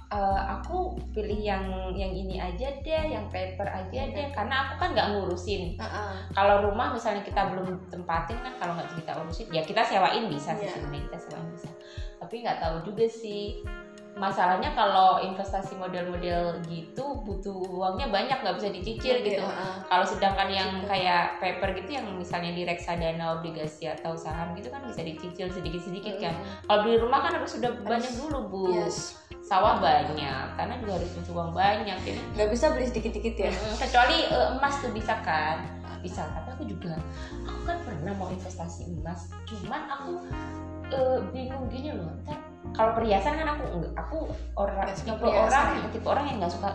[0.08, 0.78] eh, aku
[1.12, 5.74] pilih yang yang ini aja deh yang paper aja deh karena aku kan nggak ngurusin
[5.76, 6.14] Heeh.
[6.32, 10.54] kalau rumah misalnya kita belum tempatin kan kalau nggak kita urusin ya kita sewain bisa
[10.54, 10.74] sih Iya.
[10.74, 11.70] sebenarnya kita sewain bisa
[12.16, 13.60] tapi nggak tahu juga sih
[14.16, 19.74] masalahnya kalau investasi model-model gitu butuh uangnya banyak nggak bisa dicicil gitu Heeh.
[19.84, 20.88] kalau sedangkan yang Gitu.
[20.88, 26.16] kayak paper gitu yang misalnya di reksadana obligasi atau saham gitu kan bisa dicicil sedikit-sedikit
[26.18, 26.32] kan
[26.64, 29.20] kalau beli rumah kan harus sudah banyak dulu bu Yes.
[29.46, 33.52] Sawah banyak karena juga harus butuh uang banyak jadi Gak bisa beli sedikit-sedikit ya.
[33.78, 35.62] Kecuali eh, emas tuh bisa kan
[36.06, 36.94] bisa tapi aku juga
[37.50, 40.12] aku kan pernah mau investasi emas cuman aku
[40.94, 42.38] eh, bingung gini loh ntar
[42.78, 44.18] kalau perhiasan kan aku aku
[44.54, 45.88] orang Nggak tipe orang ya?
[45.90, 46.70] tipe orang yang nggak suka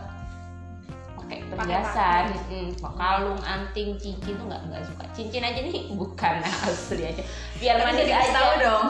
[1.31, 5.05] pakai perhiasan Mm, kalung anting cincin tuh nggak nggak suka.
[5.13, 6.35] Cincin aja nih bukan
[6.67, 7.23] asli aja.
[7.57, 8.33] Biar Tapi manis jadi aja.
[8.35, 8.87] tahu dong.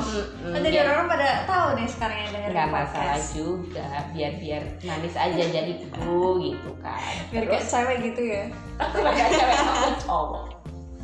[0.46, 3.86] Kan jadi biar- orang-orang pada tahu nih sekarang yang dengerin nggak masalah juga.
[4.10, 7.00] Biar biar manis aja jadi bu gitu kan.
[7.28, 8.44] Biar kayak cewek gitu ya.
[8.78, 10.44] aku nggak cewek aku cowok.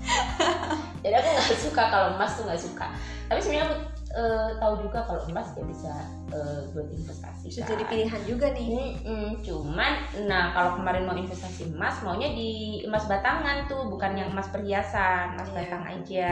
[1.02, 2.86] Jadi aku nggak suka kalau emas tuh nggak suka.
[3.26, 3.76] Tapi sebenarnya aku
[4.16, 5.92] eh, tahu juga kalau emas ya bisa
[6.32, 7.68] eh, buat investasi Bisa kan.
[7.76, 8.66] jadi pilihan juga nih.
[9.04, 9.92] Mm-mm, cuman
[10.24, 12.50] nah kalau kemarin mau investasi emas maunya di
[12.82, 15.56] emas batangan tuh bukan yang emas perhiasan emas Iya.
[15.60, 16.30] batang aja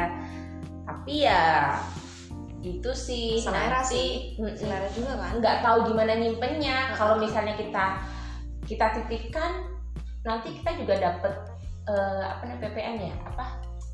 [0.85, 1.44] tapi ya
[2.64, 4.09] itu sih Selera nanti sih.
[4.40, 5.33] mm-mm, Selera juga kan.
[5.38, 8.01] nggak tahu gimana nyimpennya kalau misalnya kita
[8.64, 9.68] kita titipkan
[10.25, 11.35] nanti kita juga dapat
[11.85, 13.47] uh, apa namanya PPN ya apa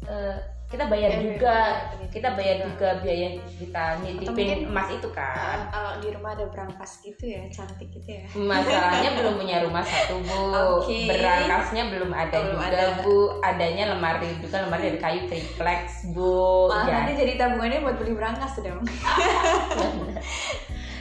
[0.07, 0.39] uh,
[0.71, 1.57] kita bayar Iya, juga
[1.99, 2.69] iya, kita bayar juga.
[2.71, 7.91] juga biaya kita nitipin emas itu kan kalau di rumah ada berangkas gitu ya cantik
[7.91, 10.43] gitu ya masalahnya belum punya rumah satu bu
[10.79, 11.11] Oke.
[11.11, 12.83] berangkasnya belum ada Belum juga ada.
[13.03, 15.83] bu adanya lemari juga lemari dari kayu triplex
[16.15, 16.95] bu Malah Ya.
[17.03, 18.81] nanti jadi tabungannya buat beli berangkas dong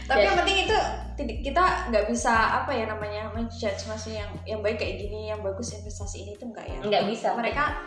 [0.10, 0.26] tapi Ya.
[0.26, 0.78] yang penting itu
[1.46, 5.70] kita nggak bisa apa ya namanya menjudge maksudnya yang yang baik kayak gini yang bagus
[5.72, 7.78] investasi ini tuh enggak ya nggak bisa mereka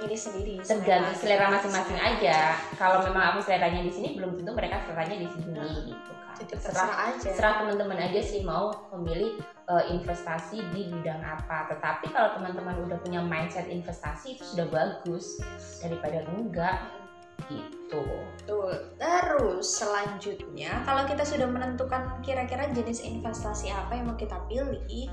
[0.00, 2.56] milih sendiri tergantung selera masing-masing aja.
[2.80, 5.52] kalau memang aku seleranya di sini belum tentu mereka seleranya di sini.
[5.60, 5.84] Hmm.
[5.92, 6.34] gitu kan.
[6.40, 7.20] jadi terserah aja.
[7.20, 9.36] terserah teman-teman aja sih mau memilih
[9.68, 11.68] eh, investasi di bidang apa.
[11.70, 15.38] Tetapi kalau teman-teman udah punya mindset investasi itu sudah bagus.
[15.80, 16.99] Daripada enggak
[17.48, 18.02] gitu
[18.50, 18.72] Betul.
[18.98, 25.06] Terus selanjutnya kalau kita sudah menentukan kira-kira jenis investasi apa yang mau kita pilih,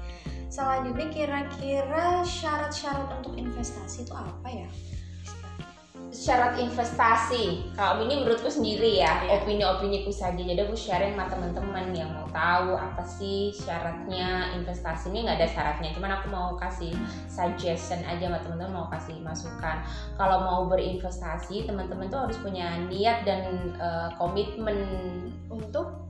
[0.49, 4.69] selanjutnya kira-kira syarat-syarat untuk investasi itu apa ya?
[6.09, 7.67] Syarat investasi.
[7.75, 9.43] Kalau ini menurutku sendiri ya Iya.
[9.43, 10.39] opini-opini ku saja.
[10.39, 15.49] Jadi aku sharing sama teman-teman yang mau tahu apa sih syaratnya investasi ini nggak ada
[15.51, 15.89] syaratnya.
[15.91, 16.95] Cuman aku mau kasih
[17.27, 19.83] suggestion aja sama teman-teman mau kasih masukan.
[20.15, 24.79] Kalau mau berinvestasi teman-teman tuh harus punya niat dan eh, komitmen
[25.47, 26.06] Untuk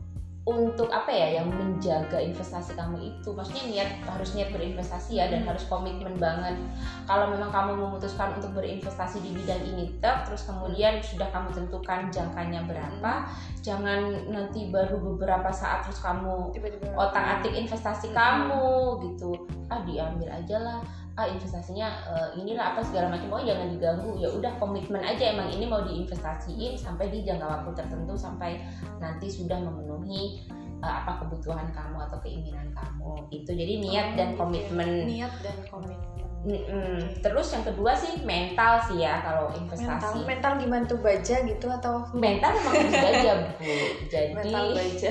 [0.47, 3.35] untuk apa ya yang menjaga investasi kamu itu.
[3.35, 5.51] Maksudnya niat harus niat berinvestasi ya dan Hmm.
[5.51, 6.55] harus komitmen banget.
[7.03, 12.07] Kalau memang kamu memutuskan untuk berinvestasi di bidang ini tek, terus kemudian sudah kamu tentukan
[12.07, 13.27] jangkanya berapa
[13.59, 16.55] jangan nanti baru beberapa saat terus kamu
[16.95, 19.43] otak atik investasi kamu gitu.
[19.67, 20.79] Ah diambil aja lah
[21.17, 24.21] ah investasinya eh, inilah apa segala macam oh jangan diganggu.
[24.21, 28.61] Ya udah komitmen aja emang ini mau diinvestasiin sampai di jangka waktu tertentu sampai
[29.01, 30.45] nanti sudah memenuhi
[30.79, 33.25] eh, apa kebutuhan kamu atau keinginan kamu.
[33.33, 35.09] Itu jadi niat dan Oh, komitmen.
[35.09, 36.26] Niat dan komitmen.
[36.47, 37.19] Mm-mm.
[37.19, 41.67] terus yang kedua sih mental sih ya kalau Mental, investasi mental gimana tuh baja gitu
[41.67, 43.67] atau mental memang harus aja bu
[44.11, 45.09] jadi mental baja?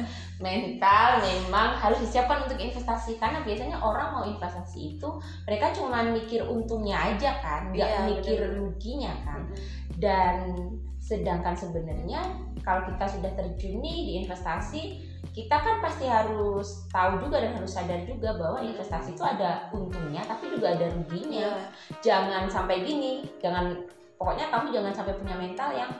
[0.48, 5.08] mental memang harus disiapkan untuk investasi karena biasanya orang mau investasi itu
[5.44, 8.58] mereka cuma mikir untungnya aja kan nggak Iya, mikir bener-bener.
[8.64, 9.40] ruginya kan
[9.98, 10.36] dan
[10.98, 12.20] sedangkan sebenarnya
[12.60, 14.82] kalau kita sudah terjun nih di investasi
[15.30, 20.22] kita kan pasti harus tahu juga dan harus sadar juga bahwa investasi itu ada untungnya
[20.24, 21.66] tapi juga ada ruginya Iya.
[22.02, 23.74] jangan sampai gini jangan
[24.18, 25.90] pokoknya kamu jangan sampai punya mental yang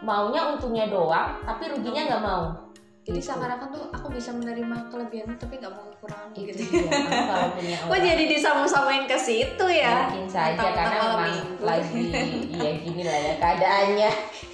[0.00, 2.44] maunya untungnya doang tapi ruginya nggak mau
[3.00, 3.32] Jadi Gitu.
[3.32, 6.84] seakan-akan tuh aku bisa menerima kelebihan tapi nggak mau kekurangan itu gitu.
[6.84, 10.04] kamu kalau punya Kok jadi disamain ke situ ya?
[10.04, 11.32] mungkin saja karena memang
[11.64, 12.04] lagi
[12.52, 14.10] ya gini lah ya keadaannya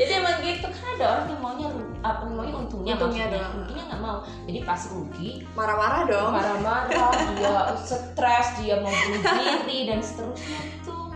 [0.00, 1.68] jadi emang gitu kan ada orang yang maunya
[2.00, 4.16] apa maunya untungnya, Untungnya maksudnya ruginya nggak mau
[4.48, 6.30] jadi pas rugi Marah-marah dong.
[6.32, 11.12] marah-marah dia stres dia mau bunuh diri dan seterusnya tuh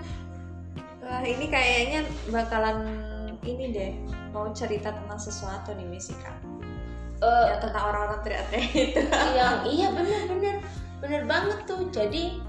[1.01, 2.79] Wah ini kayaknya bakalan
[3.44, 3.92] ini deh
[4.33, 6.33] mau cerita tentang sesuatu nih Misika.
[7.20, 9.01] Eh, Ya tentang orang-orang teriak-teriak itu.
[9.37, 10.57] yang iya bener-bener
[11.01, 12.40] bener banget tuh jadi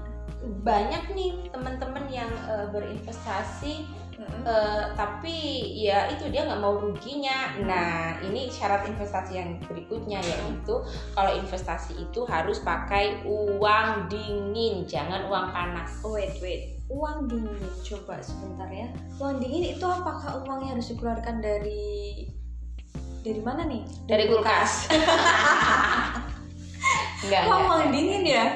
[0.64, 3.86] banyak nih teman-teman yang eh, berinvestasi
[4.26, 5.36] eh, tapi
[5.76, 10.74] ya itu dia nggak mau ruginya nah ini syarat investasi yang berikutnya yaitu
[11.12, 16.78] kalau investasi itu harus pakai uang dingin jangan uang panas Oh, wait wait.
[16.86, 18.86] Uang dingin coba sebentar ya.
[19.18, 22.22] Uang dingin itu apakah uang yang harus dikeluarkan dari
[23.26, 23.82] dari mana nih?
[24.06, 24.86] dari kulkas
[27.26, 27.66] enggak, Kok enggak.
[27.66, 28.46] uang dingin ya?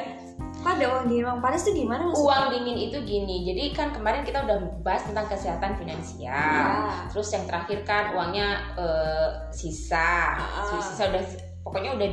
[0.61, 2.20] Kok ada uang dingin uang panas tuh gimana maksudnya?
[2.23, 7.09] uang dingin itu gini jadi kan kemarin kita udah bahas tentang kesehatan finansial Ya.
[7.09, 10.68] terus yang terakhir kan uangnya eh, sisa Ah.
[10.68, 11.25] sisa udah
[11.61, 12.09] pokoknya udah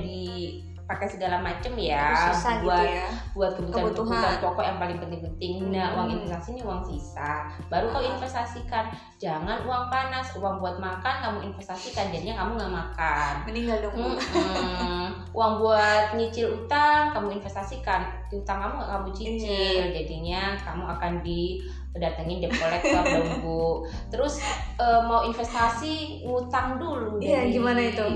[0.87, 3.07] dipakai segala macem ya Susah gitu buat ya.
[3.35, 4.07] buat kebutuhan Kebutuhan.
[4.07, 5.95] kebutuhan pokok yang paling penting-penting nah Hmm.
[5.97, 7.31] uang investasi ini uang sisa
[7.67, 8.07] baru kau Ah.
[8.07, 8.85] investasikan
[9.17, 13.95] jangan uang panas uang buat makan kamu investasikan jadinya kamu nggak makan Meninggal dong.
[13.99, 14.15] Hmm.
[14.15, 15.05] Mm-mm.
[15.29, 19.51] uang buat nyicil utang kamu investasikan utang kamu nggak kamu cicil
[19.83, 19.91] Iya.
[19.93, 24.39] jadinya kamu akan didatengin debt collector dong bu terus
[24.79, 28.07] eh, mau investasi ngutang dulu Iya, gimana itu?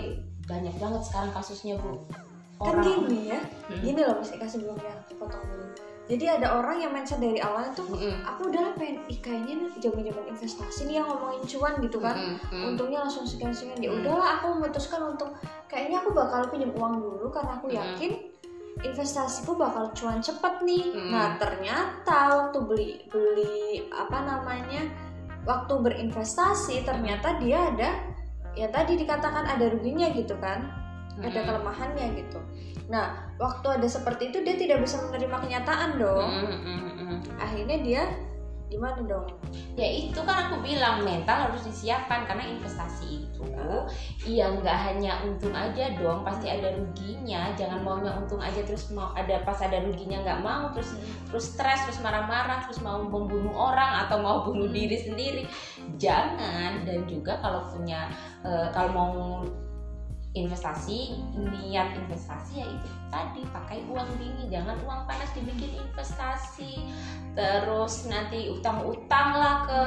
[0.42, 2.00] banyak banget sekarang kasusnya bu
[2.62, 3.40] Kan gini ya.
[3.68, 3.80] Mm.
[3.82, 5.66] Gini loh Misika sebelumnya aku potong dulu.
[6.12, 8.20] Jadi ada orang yang mindset dari awal tuh Mm-mm.
[8.28, 12.16] aku udah pengen ih kayaknya nih zaman-zaman investasi nih yang ngomongin cuan gitu kan.
[12.20, 12.68] Mm-mm.
[12.68, 14.04] untungnya langsung sekian sekian ya Hmm.
[14.04, 15.32] udahlah aku memutuskan untuk
[15.66, 17.78] kayaknya aku bakal pinjam uang dulu karena aku Hmm.
[17.80, 18.12] yakin
[18.82, 21.10] investasiku bakal cuan cepet nih Hmm.
[21.12, 24.82] nah ternyata waktu beli beli apa namanya
[25.44, 27.90] waktu berinvestasi ternyata dia ada
[28.52, 30.68] ya tadi dikatakan ada ruginya gitu kan
[31.20, 31.48] ada Mm-mm.
[31.48, 32.40] kelemahannya gitu.
[32.88, 36.32] Nah waktu ada seperti itu dia tidak bisa menerima kenyataan dong.
[36.32, 37.18] Mm, mm, mm, mm.
[37.36, 38.04] akhirnya dia
[38.72, 39.28] gimana dong?
[39.76, 43.44] Ya itu kan aku bilang mental harus disiapkan karena investasi itu
[44.24, 47.52] ya nggak hanya untung aja dong pasti ada ruginya.
[47.60, 50.96] Jangan maunya untung aja terus mau ada pas ada ruginya nggak mau terus
[51.28, 54.78] terus stres terus marah-marah terus mau membunuh orang atau mau bunuh Hmm.
[54.80, 55.44] diri sendiri.
[56.00, 56.88] Jangan.
[56.88, 58.08] Dan juga kalau punya
[58.48, 59.14] eh, kalau mau
[60.32, 66.88] investasi niat investasi ya itu tadi pakai uang dingin jangan uang panas dibikin investasi.
[67.36, 69.82] Terus nanti utang-utang lah ke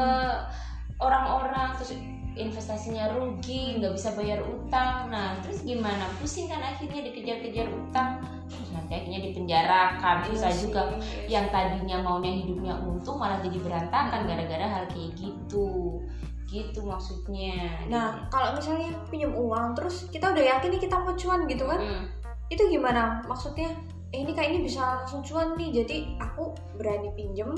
[1.00, 1.96] orang-orang terus
[2.34, 5.08] investasinya rugi nggak bisa bayar utang.
[5.08, 6.04] Nah terus gimana?
[6.20, 8.20] Pusing kan akhirnya dikejar-kejar utang.
[8.44, 10.16] Terus nanti akhirnya dipenjarakan.
[10.28, 10.82] Susah Iya sih, juga.
[10.92, 11.32] iya sih.
[11.32, 16.04] yang tadinya maunya hidupnya untung malah jadi berantakan gara-gara hal kayak gitu
[16.44, 21.44] gitu maksudnya nah kalau misalnya pinjam uang terus kita udah yakin nih kita mau cuan
[21.44, 22.04] gitu kan Mm.
[22.46, 23.24] itu gimana?
[23.24, 23.72] Maksudnya
[24.12, 27.50] eh ini kayak ini bisa langsung cuan nih jadi aku berani pinjem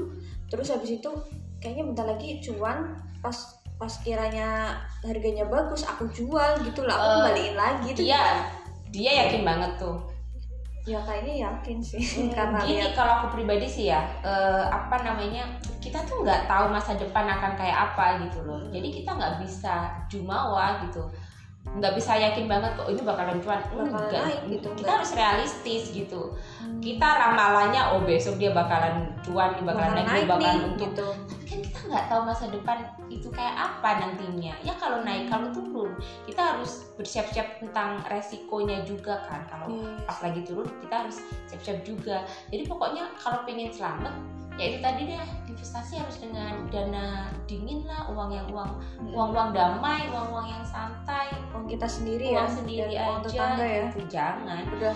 [0.48, 1.10] terus habis itu
[1.58, 3.34] kayaknya bentar lagi cuan pas
[3.76, 8.22] pas kiranya harganya bagus aku jual gitu lah aku Eh, kembaliin lagi tuh dia
[8.88, 10.00] dia yakin banget tuh
[10.86, 12.94] ya kayaknya yakin sih Hmm, karena gini lihat.
[12.94, 15.42] kalau aku pribadi sih ya eh, apa namanya
[15.82, 18.58] kita tuh nggak tahu masa depan akan kayak apa gitu loh.
[18.70, 19.74] Jadi kita nggak bisa
[20.10, 21.02] jumawa gitu
[21.76, 23.60] nggak bisa yakin banget kok ini bakalan cuan.
[23.60, 24.22] Bakalan enggak.
[24.24, 24.94] naik gitu, kita enggak.
[24.96, 26.22] harus realistis gitu.
[26.62, 26.80] Hmm.
[26.80, 30.80] kita ramalannya oh besok dia bakalan cuan dia bakalan bakal naik naik bakalan nih untung.
[30.86, 31.08] gitu.
[31.26, 32.78] Tapi kan kita nggak tahu masa depan
[33.10, 34.54] itu kayak apa nantinya.
[34.62, 35.92] Ya kalau naik kalau turun
[36.24, 39.44] kita harus bersiap-siap tentang resikonya juga kan.
[39.50, 40.04] Kalau Yes.
[40.06, 41.16] pas lagi turun kita harus
[41.50, 42.22] siap-siap juga.
[42.48, 44.14] Jadi pokoknya kalau pengen selamat
[44.56, 49.12] ya itu tadi deh investasi harus dengan dana dingin lah uang yang uang Hmm.
[49.12, 51.28] uang uang damai uang uang yang santai.
[51.52, 53.84] Uang kita sendiri ya uang sendiri dan uang aja tetangga ya.
[53.92, 54.00] gitu.
[54.08, 54.62] jangan.
[54.76, 54.94] Udah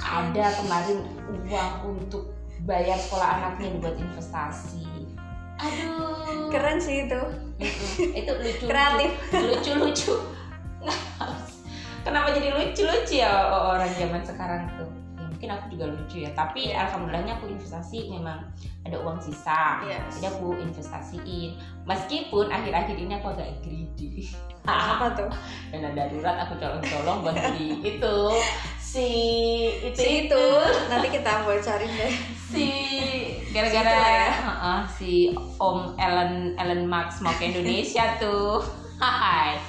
[0.00, 0.98] ada kemarin
[1.46, 2.32] uang untuk
[2.64, 4.88] bayar sekolah anaknya buat investasi.
[5.60, 6.48] Aduh.
[6.52, 7.20] Keren sih itu.
[8.12, 9.10] Itu lucu kreatif.
[9.32, 10.14] Lucu lucu
[12.06, 14.86] kenapa jadi lucu lucu ya orang zaman sekarang tuh?
[14.86, 14.95] ya,
[15.36, 16.32] mungkin aku juga lucu ya.
[16.32, 16.88] Tapi Iya.
[16.88, 18.40] alhamdulillahnya aku investasi memang
[18.88, 19.84] ada uang sisa.
[19.84, 20.16] Yes.
[20.16, 21.60] jadi aku investasiin.
[21.84, 24.32] Meskipun akhir-akhir ini aku agak greedy.
[24.64, 25.28] Apa tuh?
[25.68, 28.18] Dana darurat aku colong-colong buat beli itu.
[28.80, 29.08] Si
[29.84, 30.46] itu si itu.
[30.88, 32.14] nanti kita bocorin deh.
[32.48, 32.66] Si
[33.52, 34.28] gara-gara Si ya.
[34.32, 35.12] Heeh, si
[35.60, 38.64] Om Ellen Ellen Max mau ke Indonesia tuh.
[38.96, 39.60] Hai.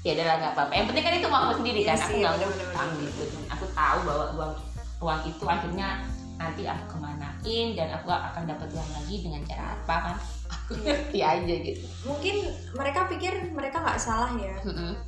[0.00, 0.72] Ya udah lah nggak apa-apa.
[0.72, 1.92] Yang penting kan itu uang aku sendiri kan.
[1.92, 3.22] Iya aku nggak ngutang gitu.
[3.52, 4.52] Aku tahu bahwa uang
[5.00, 6.04] uang itu akhirnya
[6.40, 10.16] nanti aku kemanain dan aku akan dapat uang lagi dengan cara apa kan?
[10.50, 10.96] Aku Iya.
[10.96, 11.86] ngerti aja gitu.
[12.08, 12.36] Mungkin
[12.72, 14.56] mereka pikir mereka nggak salah ya.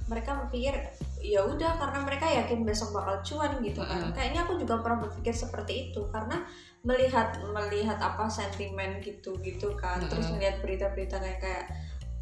[0.08, 0.76] Mereka pikir
[1.22, 4.12] ya udah karena mereka yakin besok bakal cuan gitu kan.
[4.12, 6.44] Kayaknya aku juga pernah berpikir seperti itu karena
[6.82, 11.64] melihat melihat apa sentimen gitu gitu kan terus melihat berita-berita kayak kayak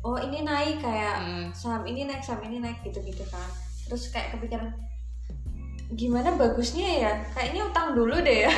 [0.04, 1.16] oh ini naik kayak
[1.56, 3.48] saham ini naik saham ini naik gitu gitu kan.
[3.88, 4.70] Terus kayak kepikiran
[5.90, 7.12] gimana bagusnya ya?
[7.30, 8.52] Kayaknya utang dulu deh ya.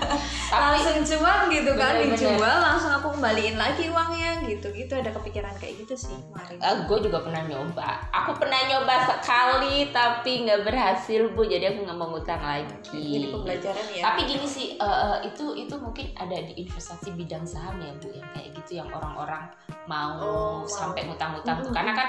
[0.50, 2.16] Langsung cuan gitu kan Bener-bener.
[2.16, 6.56] dijual langsung aku kembaliin lagi uangnya gitu gitu ada kepikiran kayak gitu sih kemarin.
[6.84, 8.00] Gue juga pernah nyoba.
[8.10, 11.44] Aku pernah nyoba sekali tapi nggak berhasil bu.
[11.44, 12.72] Jadi aku nggak mau ngutang lagi.
[12.90, 14.02] Jadi pembelajaran ya.
[14.02, 18.08] Tapi gini sih eh, eh, itu itu mungkin ada di investasi bidang saham ya bu
[18.10, 19.46] yang kayak gitu yang orang-orang
[19.86, 21.70] mau Oh, sampai ngutang-ngutang tuh.
[21.70, 21.74] Mhm.
[21.74, 22.08] karena kan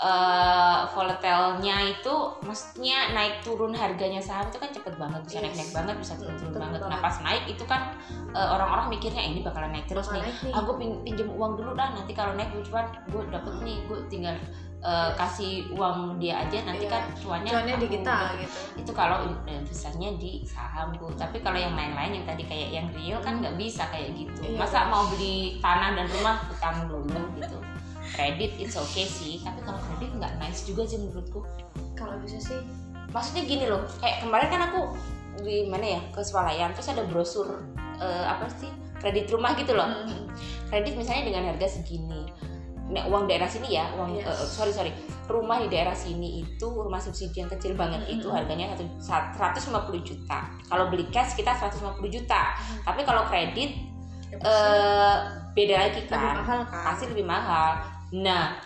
[0.00, 5.44] eh volatilnya itu maksudnya naik turun harganya saham itu kan cepet banget bisa Yes.
[5.44, 7.04] naik-naik banget bisa turun-turun Betul banget nah banget.
[7.04, 7.82] pas naik itu kan
[8.30, 10.52] eh, orang-orang mikirnya "Eh, ini bakalan naik terus Bakal nih naik nih.
[10.54, 13.98] aku pin- pinjem uang dulu dah nanti kalau naik gue cuan gue dapet nih gue
[14.08, 14.36] tinggal
[14.80, 16.92] eh, kasih uang dia aja nanti Iya.
[16.96, 21.12] kan cuannya cuannya di aku kita dapet." gitu itu kalau in- investasinya di saham bu
[21.14, 24.56] tapi kalau yang lain-lain yang tadi kayak yang real kan nggak bisa kayak gitu Iya.
[24.56, 27.60] masa mau beli tanah dan rumah utang dulu gitu
[28.12, 29.40] kredit it's okay sih.
[29.40, 31.40] Tapi kalau kredit nggak nice juga sih menurutku.
[31.94, 32.60] Kalau bisa sih.
[33.10, 34.80] Maksudnya gini loh kayak kemarin kan aku
[35.40, 36.00] di mana ya?
[36.10, 37.62] Ke swalayan terus ada brosur
[37.96, 38.70] eh, apa sih?
[38.96, 39.86] Kredit rumah gitu loh.
[39.86, 40.28] Hmm.
[40.68, 42.30] kredit misalnya dengan harga segini.
[42.90, 44.26] Nah, uang daerah sini ya uang Yes.
[44.26, 44.92] eh, sorry sorry.
[45.26, 48.18] Rumah di daerah sini itu rumah subsidi yang kecil banget Mm-mm.
[48.18, 50.46] itu harganya satu- 150 juta.
[50.64, 52.54] Kalau beli cash kita 150 juta.
[52.54, 52.82] Mm.
[52.84, 53.74] tapi kalau kredit
[54.30, 55.16] Ya, eh
[55.50, 56.38] beda lagi lebih kan.
[56.38, 56.82] mahal kan?
[56.86, 58.58] Pasti lebih mahal nah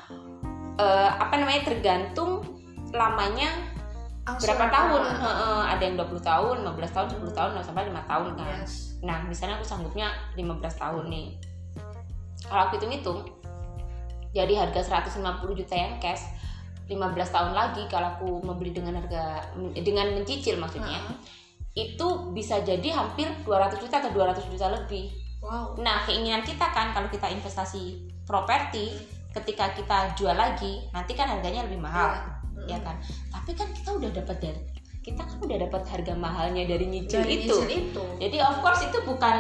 [0.80, 2.44] eh, apa namanya tergantung
[2.94, 3.50] lamanya
[4.24, 5.02] Angsuran berapa tahun?
[5.20, 8.96] Heeh, ada yang 20 tahun 15 tahun 10 tahun sampai 5 tahun kan Yes.
[9.04, 11.36] Nah, misalnya aku sanggupnya 15 tahun nih.
[12.48, 13.20] Kalau aku hitung-hitung,
[14.32, 16.24] jadi harga 150 juta yang cash,
[16.88, 21.88] 15 tahun lagi kalau aku membeli dengan harga dengan mencicil maksudnya Heeh.
[21.88, 25.08] itu bisa jadi hampir 200 juta atau 200 juta lebih
[25.40, 28.92] wow Nah, keinginan kita kan kalau kita investasi properti,
[29.34, 32.14] ketika kita jual lagi, nanti kan harganya lebih mahal,
[32.64, 32.78] Iya.
[32.78, 32.96] ya kan?
[33.34, 34.60] Tapi kan kita udah dapat dari
[35.04, 37.60] kita kan udah dapat harga mahalnya dari nyicil Dari itu.
[37.68, 39.36] itu Jadi of course itu bukan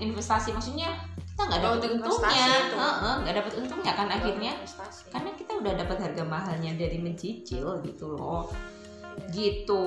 [0.00, 0.88] investasi, maksudnya
[1.20, 2.46] kita nggak Oh, dapat untungnya,
[3.20, 4.52] nggak dapat untungnya kan akhirnya.
[4.56, 5.12] Investasi.
[5.12, 8.48] Karena kita udah dapat harga mahalnya dari mencicil gitu loh.
[9.28, 9.84] Gitu.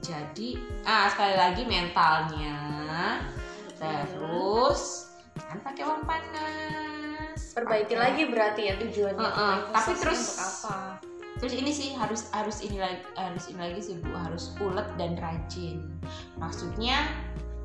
[0.00, 0.56] Jadi,
[0.88, 2.56] ah sekali lagi mentalnya.
[3.76, 7.03] Terus kan pakai uang panas.
[7.54, 10.76] Perbaiki lagi berarti ya tujuannya Heeh, Investasi tapi terus- apa
[11.34, 15.18] Terus ini sih harus harus ini lagi harus ini lagi sih Bu, harus ulet dan
[15.18, 15.82] rajin.
[16.38, 17.10] Maksudnya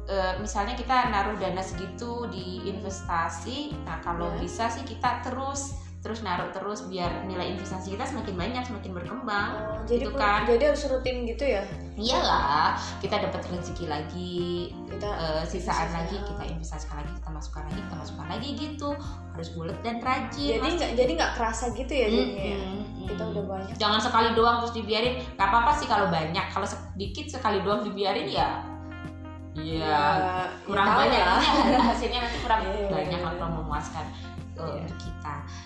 [0.09, 4.41] eh, misalnya kita naruh dana segitu di investasi, nah kalau Ya.
[4.41, 9.51] bisa sih kita terus terus naruh terus biar nilai investasi kita semakin banyak, semakin berkembang.
[9.51, 10.47] Oh, jadi gitu kan.
[10.47, 11.63] jadi harus rutin gitu ya
[11.99, 17.79] Iyalah, kita dapat rezeki lagi, kita eh, sisaan lagi kita investasikan lagi, kita masukkan lagi,
[17.83, 18.89] kita masukkan lagi gitu.
[19.35, 20.63] Harus bulat dan rajin.
[20.63, 22.59] jadi nggak jadi nggak kerasa gitu ya jadinya ya?
[22.59, 23.07] Mm-mm.
[23.09, 27.25] kita udah banyak jangan sekali doang terus dibiarin nggak apa-apa sih kalau banyak kalau sedikit
[27.27, 28.61] sekali doang dibiarin ya
[29.57, 29.99] ya
[30.63, 31.41] kurang ya tahu banyak lah.
[31.41, 33.25] Iya, hasilnya nanti kurang Iya, iya, banyak iya.
[33.25, 34.05] lah kurang memuaskan
[34.55, 34.81] uh, Iya.
[34.85, 35.18] untuk kita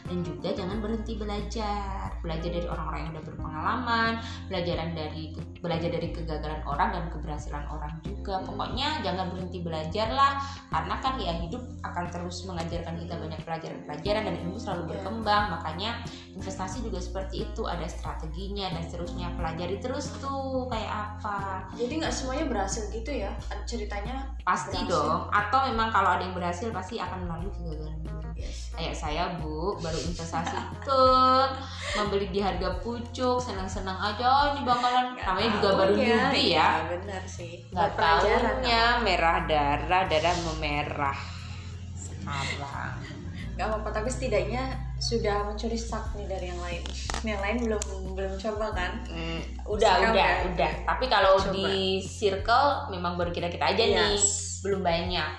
[0.07, 2.11] dan juga jangan berhenti belajar.
[2.23, 4.11] Belajar dari orang-orang yang udah berpengalaman
[4.47, 5.23] belajaran dari
[5.59, 8.43] belajar dari kegagalan orang dan keberhasilan orang juga.
[8.43, 14.23] Pokoknya jangan berhenti belajar lah karena kan ya hidup akan terus mengajarkan kita banyak pelajaran-pelajaran
[14.27, 14.89] dan ilmu selalu Iya.
[14.97, 15.43] berkembang.
[15.55, 15.89] Makanya
[16.33, 19.27] investasi juga seperti itu ada strateginya dan seterusnya.
[19.35, 21.67] Pelajari terus tuh kayak apa.
[21.75, 23.31] Jadi nggak semuanya berhasil gitu ya
[23.63, 24.31] ceritanya?
[24.43, 24.91] Pasti Berhasil.
[24.91, 25.21] dong.
[25.31, 28.19] Atau memang kalau ada yang berhasil pasti akan melalui kegagalan dulu.
[28.33, 28.73] Yes.
[28.73, 30.57] kayak saya bu baru investasi.
[30.83, 31.45] Tuh
[31.93, 35.13] membeli di harga pucuk senang-senang aja nih bakalan.
[35.17, 36.29] Namanya juga baru newbie ya.
[36.31, 37.61] Iya, benar sih.
[37.69, 41.33] Nggak tahunya merah darah darah memerah
[42.23, 42.95] sekarang
[43.53, 44.65] nggak apa-apa tapi setidaknya
[44.97, 46.81] sudah mencuri start nih dari yang lain.
[47.21, 47.83] Yang lain belum
[48.17, 48.91] belum coba kan?
[49.05, 50.49] Hmm, udah Sekarang udah udah.
[50.57, 50.71] udah.
[50.89, 51.53] Tapi kalau Coba.
[51.53, 54.17] di circle memang baru kita kita aja nih.
[54.17, 54.65] Yes.
[54.65, 55.31] belum banyak.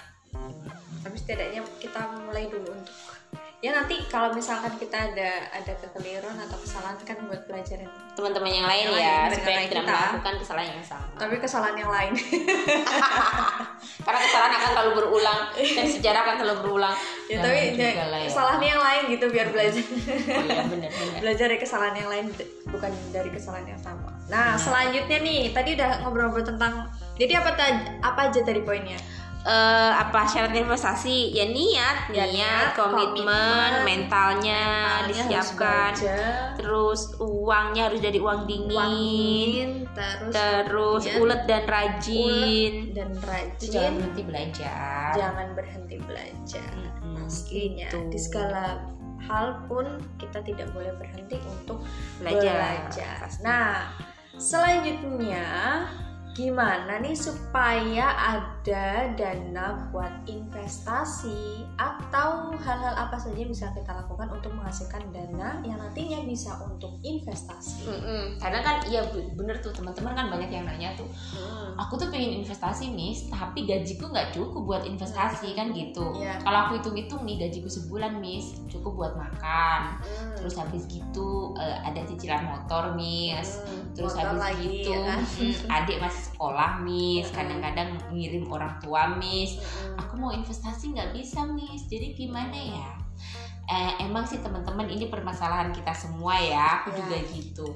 [1.02, 2.92] Tapi setidaknya kita mulai dulu untuk
[3.64, 8.68] ya nanti kalau misalkan kita ada ada kekeliruan atau kesalahan kan buat pelajaran teman-teman yang
[8.68, 9.96] lain Yang ya lain, supaya tidak kita.
[9.96, 12.12] melakukan kesalahan yang sama tapi kesalahan yang lain
[14.04, 18.28] karena kesalahan akan selalu berulang dan sejarah akan selalu berulang ya tapi ya, ya.
[18.28, 20.62] kesalahannya yang lain gitu biar belajar oh iya
[21.24, 22.24] belajar dari kesalahan yang lain
[22.68, 24.60] bukan dari kesalahan yang sama nah Benar.
[24.60, 27.56] selanjutnya nih tadi udah ngobrol-ngobrol tentang jadi apa
[28.04, 29.00] apa aja tadi poinnya
[29.44, 31.36] eh apa syarat investasi?
[31.36, 34.64] Ya niat Ya, niat, niat, komitmen, komitmen, mentalnya
[35.04, 35.92] Mentalnya disiapkan.
[36.56, 42.24] terus uangnya harus jadi uang dingin, uang dingin terus terus kemudian ulet dan rajin.
[42.24, 45.10] Ulet dan Terus jangan rajin berhenti belajar.
[45.12, 46.70] Jangan berhenti belajar.
[46.72, 48.08] Mm-mm, pastinya gitu.
[48.08, 48.64] di segala
[49.24, 49.84] hal pun
[50.20, 51.80] kita tidak boleh berhenti untuk
[52.20, 53.28] belajar, belajar.
[53.40, 53.92] Nah,
[54.36, 55.44] selanjutnya
[56.34, 64.26] gimana nih supaya ada dana buat investasi atau hal-hal apa saja yang bisa kita lakukan
[64.28, 67.86] untuk menghasilkan dana yang nantinya bisa untuk investasi.
[67.86, 68.24] Mm-mm.
[68.36, 71.06] Karena kan iya bener tuh teman-teman kan banyak yang nanya tuh
[71.74, 76.38] aku tuh pengen investasi miss tapi gajiku nggak cukup buat investasi kan gitu Iya.
[76.38, 80.34] kalau aku hitung-hitung nih gajiku sebulan miss cukup buat makan Hmm.
[80.36, 85.00] terus habis gitu eh, ada cicilan motor miss Hmm, terus motor habis lagi, gitu ya
[85.04, 85.20] kan?
[85.20, 87.28] mm, adik masih sekolah miss.
[87.28, 87.34] Mm.
[87.34, 89.60] kadang-kadang ngirim orang tua miss.
[89.60, 90.00] Hmm.
[90.00, 91.84] aku mau investasi nggak bisa miss.
[91.86, 92.88] Jadi gimana ya?
[93.64, 96.80] Eh, emang sih teman-teman ini permasalahan kita semua ya.
[96.80, 96.96] Aku Ya.
[97.00, 97.68] juga gitu.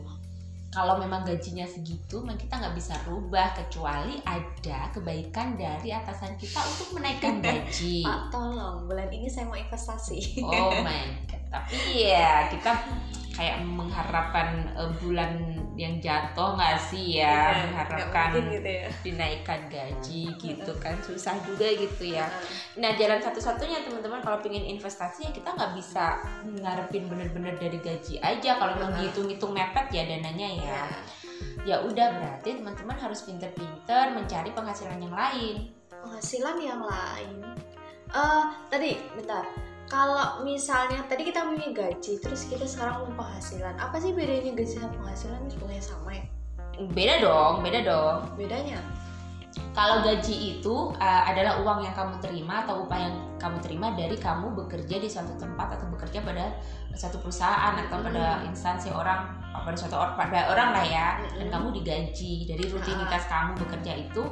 [0.69, 6.61] Kalau memang gajinya segitu memang kita nggak bisa rubah kecuali ada kebaikan dari atasan kita
[6.61, 8.05] untuk menaikkan gaji.
[8.05, 10.45] Pak tolong bulan ini saya mau investasi.
[10.45, 11.41] oh my god.
[11.49, 12.69] Tapi ya kita
[13.39, 15.31] kayak mengharapkan eh, bulan
[15.79, 18.89] yang jatuh nggak sih ya Iya, nggak mengharapkan gitu ya.
[19.07, 22.27] dinaikkan gaji gitu kan susah juga gitu ya
[22.75, 26.19] Nah, jalan satu-satunya teman-teman kalau pengen investasi ya kita nggak bisa
[26.59, 30.67] ngarepin bener-bener dari gaji aja kalau memang dihitung-hitung mepet ya dananya ya.
[30.67, 30.83] ya.
[31.67, 35.71] Ya udah berarti teman-teman harus pinter-pinter mencari penghasilan yang lain.
[35.91, 37.43] penghasilan yang lain.
[38.09, 39.68] Eh tadi bentar.
[39.89, 44.73] Kalau misalnya tadi kita punya gaji, terus kita sekarang mau penghasilan, apa sih bedanya gaji
[44.77, 45.41] sama penghasilan?
[45.49, 46.25] Sebenarnya sama ya?
[46.93, 48.19] Beda dong, beda dong.
[48.37, 48.79] Bedanya?
[49.73, 54.17] kalau gaji itu uh, adalah uang yang kamu terima atau upah yang kamu terima dari
[54.19, 56.59] kamu bekerja di suatu tempat atau bekerja pada
[56.99, 61.09] satu perusahaan atau pada instansi orang pada suatu orang pada orang lah ya
[61.39, 64.23] dan kamu digaji dari rutinitas kamu bekerja itu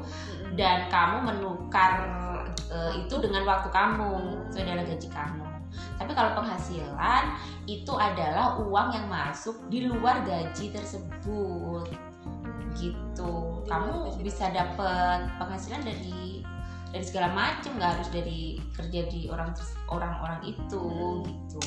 [0.58, 1.92] dan kamu menukar
[2.70, 4.10] uh, itu dengan waktu kamu
[4.50, 5.45] itu adalah gaji kamu
[5.96, 7.24] tapi kalau penghasilan
[7.64, 11.88] itu adalah uang yang masuk di luar gaji tersebut.
[12.76, 13.32] Gitu.
[13.64, 16.44] Kamu bisa dapat penghasilan dari
[16.92, 19.52] dari segala macam nggak harus dari kerja di orang
[19.88, 21.24] orang-orang itu hmm.
[21.24, 21.64] gitu.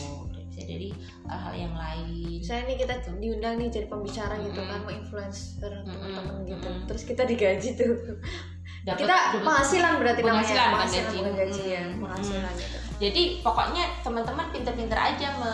[0.50, 0.90] Bisa dari
[1.26, 2.40] hal-hal yang lain.
[2.46, 6.70] Saya ini kita diundang nih jadi pembicara gitu kan mau influencer teman-teman gitu.
[6.86, 7.94] Terus kita digaji tuh
[8.88, 12.78] Dapet, kita penghasilan berarti penghasilan namanya penghasilan gaji, gaji ya penghasilan gitu.
[13.04, 15.54] jadi pokoknya teman-teman pinter-pinter aja me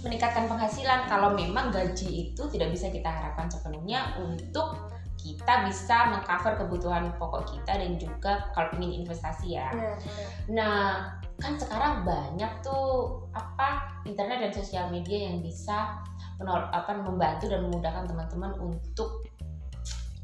[0.00, 4.76] meningkatkan penghasilan kalau memang gaji itu tidak bisa kita harapkan sepenuhnya untuk
[5.20, 9.68] kita bisa mengcover kebutuhan pokok kita dan juga kalau ingin investasi ya.
[9.76, 10.28] Yeah, yeah.
[10.48, 10.80] Nah,
[11.36, 16.00] kan sekarang banyak tuh apa internet dan sosial media yang bisa
[16.40, 19.28] menol apa membantu dan memudahkan teman-teman untuk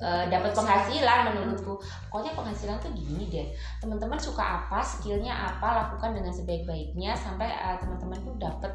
[0.01, 1.81] uh, dapat penghasilan menurutku.
[2.09, 3.47] Pokoknya penghasilan tuh gini deh.
[3.81, 8.73] Teman-teman suka apa, skillnya apa, lakukan dengan sebaik-baiknya sampai uh, teman-teman tuh dapat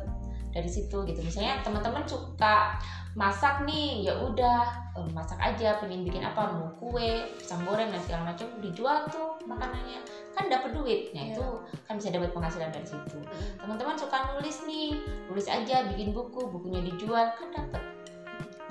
[0.52, 1.20] dari situ gitu.
[1.24, 2.76] Misalnya teman-teman suka
[3.12, 4.64] masak nih ya udah
[5.12, 10.00] masak aja pengen bikin apa mau kue pisang goreng dan segala macam dijual tuh makanannya
[10.32, 11.84] kan dapat duit nah itu iya.
[11.84, 13.20] kan bisa dapat penghasilan dari situ
[13.60, 14.96] teman-teman suka nulis nih
[15.28, 17.84] nulis aja bikin buku bukunya dijual kan dapat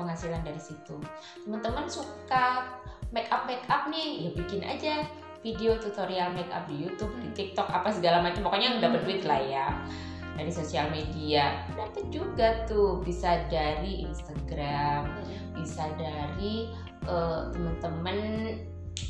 [0.00, 0.96] penghasilan dari situ.
[1.44, 2.72] Teman-teman suka
[3.12, 5.04] make up make up nih ya bikin aja
[5.40, 8.48] video tutorial make up di YouTube di TikTok apa segala macam.
[8.48, 9.66] Pokoknya dapat duit lah ya
[10.40, 11.68] dari sosial media.
[11.76, 15.06] Dapat juga tuh bisa dari Instagram
[15.60, 16.72] bisa dari
[17.04, 18.16] uh, teman-teman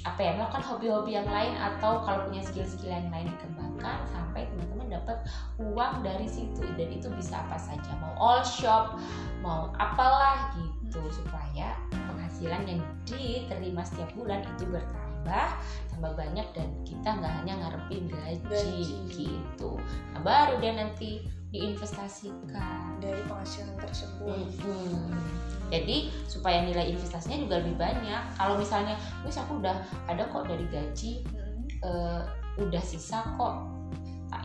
[0.03, 4.99] apa ya melakukan hobi-hobi yang lain atau kalau punya skill-skill yang lain dikembangkan sampai teman-teman
[4.99, 5.19] dapat
[5.61, 6.65] uang dari situ.
[6.75, 8.97] Dan itu bisa apa saja mau all shop
[9.45, 10.80] mau apalah gitu
[11.15, 15.47] supaya penghasilan yang diterima setiap bulan itu bertambah
[15.95, 19.27] tambah banyak dan kita nggak hanya ngarepin gaji, gaji.
[19.37, 19.79] gitu
[20.17, 25.13] nah, baru dia nanti diinvestasikan dari penghasilan tersebut hmm.
[25.69, 29.77] jadi supaya nilai investasinya juga lebih banyak kalau misalnya wis aku udah
[30.09, 31.85] ada kok dari gaji hmm.
[31.85, 32.23] uh,
[32.59, 33.80] udah sisa kok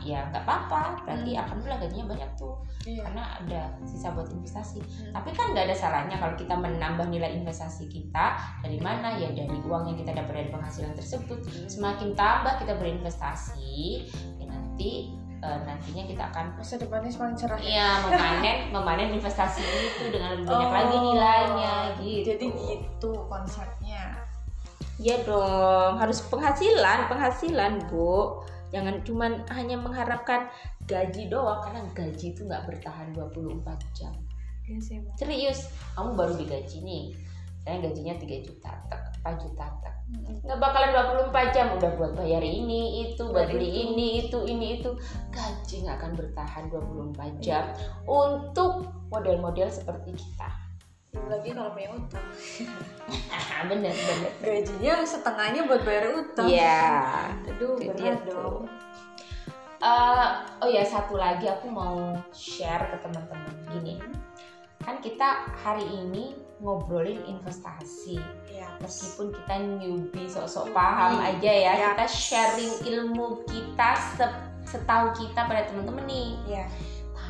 [0.05, 1.41] ya nggak apa-apa berarti hmm.
[1.41, 3.01] alhamdulillah gajinya banyak tuh iya.
[3.09, 5.11] karena ada sisa buat investasi hmm.
[5.17, 9.57] tapi kan nggak ada salahnya kalau kita menambah nilai investasi kita dari mana ya dari
[9.65, 11.65] uang yang kita dapat dari penghasilan tersebut hmm.
[11.65, 14.05] semakin tambah kita berinvestasi
[14.37, 17.65] ya nanti uh, nantinya kita akan masa depannya semakin cerah ya?
[17.65, 24.21] iya memanen memanen investasi itu dengan lebih banyak oh, lagi nilainya gitu jadi gitu konsepnya
[25.01, 30.49] ya dong harus penghasilan penghasilan bu jangan cuman hanya mengharapkan
[30.85, 33.61] gaji doang karena gaji itu nggak bertahan 24
[33.97, 34.13] jam.
[34.65, 37.03] Ya sih, serius kamu baru digaji nih.
[37.65, 39.95] Saya gajinya 3 juta tak 4 juta tak
[40.45, 40.93] nggak bakalan
[41.33, 44.93] 24 jam udah buat bayar ini itu buat beli ini itu ini itu.
[45.33, 47.73] Gaji nggak akan bertahan 24 jam
[48.05, 50.64] untuk model-model seperti kita
[51.25, 52.27] lagi kalau punya utang.
[53.65, 54.31] Bener bener.
[54.43, 56.47] Gajinya setengahnya buat bayar utang.
[56.49, 56.89] Iya.
[57.49, 58.67] Aduh benar dong.
[59.85, 63.53] uh, oh ya satu lagi aku mau share ke teman-teman.
[63.71, 63.95] Gini
[64.85, 68.21] kan kita hari ini ngobrolin investasi.
[68.53, 68.69] Ya.
[68.79, 73.97] meskipun kita newbie sok-sok paham aja ya, ya kita sharing ilmu kita
[74.65, 76.29] setahu kita pada teman-teman nih.
[76.45, 76.65] Ya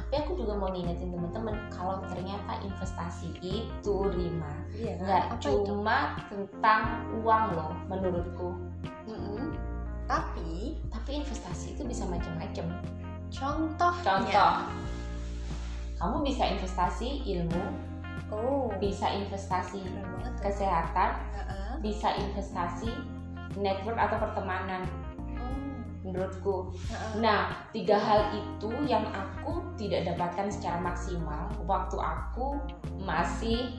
[0.06, 6.46] tapi aku juga mau ngingetin teman-teman kalau ternyata investasi itu Rima iya, nggak cuma itu?
[6.46, 8.54] tentang uang loh menurutku.
[9.10, 9.46] Mm -hmm.
[10.06, 12.70] tapi tapi investasi itu bisa macam-macam.
[13.34, 14.54] contoh contoh.
[15.98, 17.66] Kamu bisa investasi ilmu
[18.30, 18.70] oh.
[18.78, 19.82] bisa investasi
[20.40, 21.72] kesehatan uh -uh.
[21.82, 22.94] bisa investasi
[23.58, 24.86] network atau pertemanan
[26.06, 26.72] menurutku.
[27.18, 32.62] Nah, tiga hal itu yang aku tidak dapatkan secara maksimal waktu aku
[33.02, 33.74] masih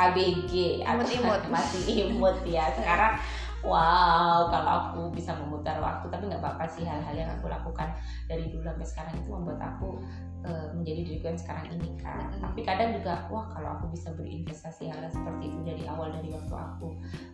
[0.00, 2.72] ABG imut-imut masih imut ya.
[2.72, 3.20] Sekarang
[3.64, 7.94] wow, kalau aku bisa memutar waktu tapi nggak apa-apa sih hal-hal yang aku lakukan
[8.30, 9.98] dari dulu sampai sekarang itu membuat aku
[10.46, 12.22] uh, menjadi diriku yang sekarang ini kan.
[12.28, 12.42] Mm-hmm.
[12.44, 16.54] Tapi kadang juga wah kalau aku bisa berinvestasi hal seperti itu dari awal dari waktu
[16.54, 16.88] aku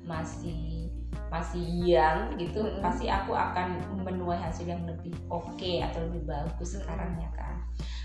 [0.04, 0.88] masih
[1.30, 2.82] masih young gitu mm -hmm.
[2.82, 7.54] pasti aku akan menuai hasil yang lebih oke okay atau lebih bagus sekarang ya kan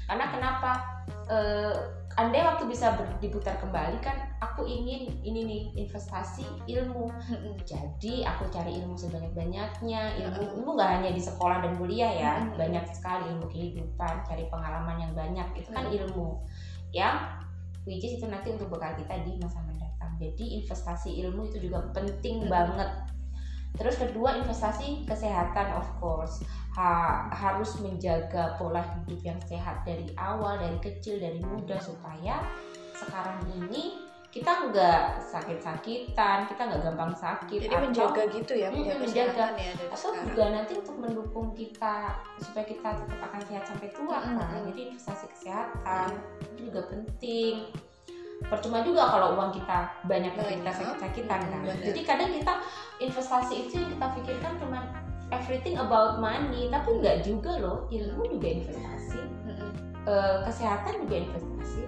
[0.06, 0.72] karena kenapa
[1.30, 7.10] Eh, andai waktu bisa ber- diputar kembali kan aku ingin ini nih investasi ilmu.
[7.66, 10.56] Jadi aku cari ilmu sebanyak banyaknya ilmu Mm-mm.
[10.60, 12.32] ilmu nggak hanya di sekolah dan kuliah ya.
[12.56, 15.48] Banyak sekali ilmu kehidupan cari pengalaman yang banyak.
[15.60, 15.96] Itu kan Mm.
[16.02, 16.42] ilmu.
[16.92, 17.16] Yang
[17.88, 20.14] which is itu nanti untuk bekal kita di masa mendatang.
[20.20, 22.90] Jadi investasi ilmu itu juga penting banget
[23.74, 26.42] terus kedua investasi kesehatan of course
[26.72, 32.40] Ha- harus menjaga pola hidup yang sehat dari awal dari kecil dari muda supaya
[32.94, 34.00] sekarang ini
[34.30, 39.46] kita nggak sakit-sakitan kita nggak gampang sakit Jadi atau- menjaga gitu ya, Mm, menjaga, menjaga.
[39.58, 40.26] ya atau sekarang.
[40.30, 41.96] juga nanti untuk mendukung kita
[42.38, 44.66] supaya kita tetap akan sehat sampai tua Mm, kan mm.
[44.70, 46.10] jadi investasi kesehatan
[46.48, 47.56] itu juga penting
[48.48, 50.78] percuma juga kalau uang kita banyak tapi kita Banyak.
[50.80, 51.84] sakit-sakitan kan Benar.
[51.84, 52.54] jadi kadang kita
[53.04, 54.80] investasi itu yang kita pikirkan cuma
[55.36, 59.22] everything about money tapi nggak juga loh ilmu juga investasi.
[60.10, 61.84] Eh, kesehatan juga investasi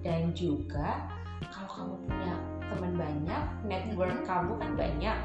[0.00, 1.10] dan juga
[1.50, 2.34] kalau kamu punya
[2.72, 5.18] teman banyak network kamu kan banyak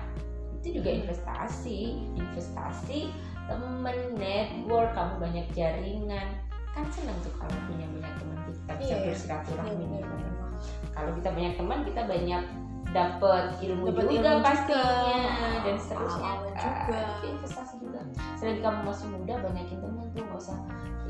[0.60, 3.14] itu juga investasi investasi
[3.48, 6.28] temen network kamu banyak jaringan
[6.76, 9.04] kan senang tuh kalau punya banyak teman kita bisa iya.
[9.08, 10.51] bersilaturahmi benar.
[10.92, 12.44] Kalau kita banyak teman kita banyak
[12.92, 15.60] dapat ilmu Dapat juga ilmu pastinya juga.
[15.64, 16.38] dan seterusnya kan.
[16.60, 17.00] juga.
[17.00, 18.00] Itu investasi juga
[18.36, 20.58] selagi kamu masih muda banyakin teman tuh nggak usah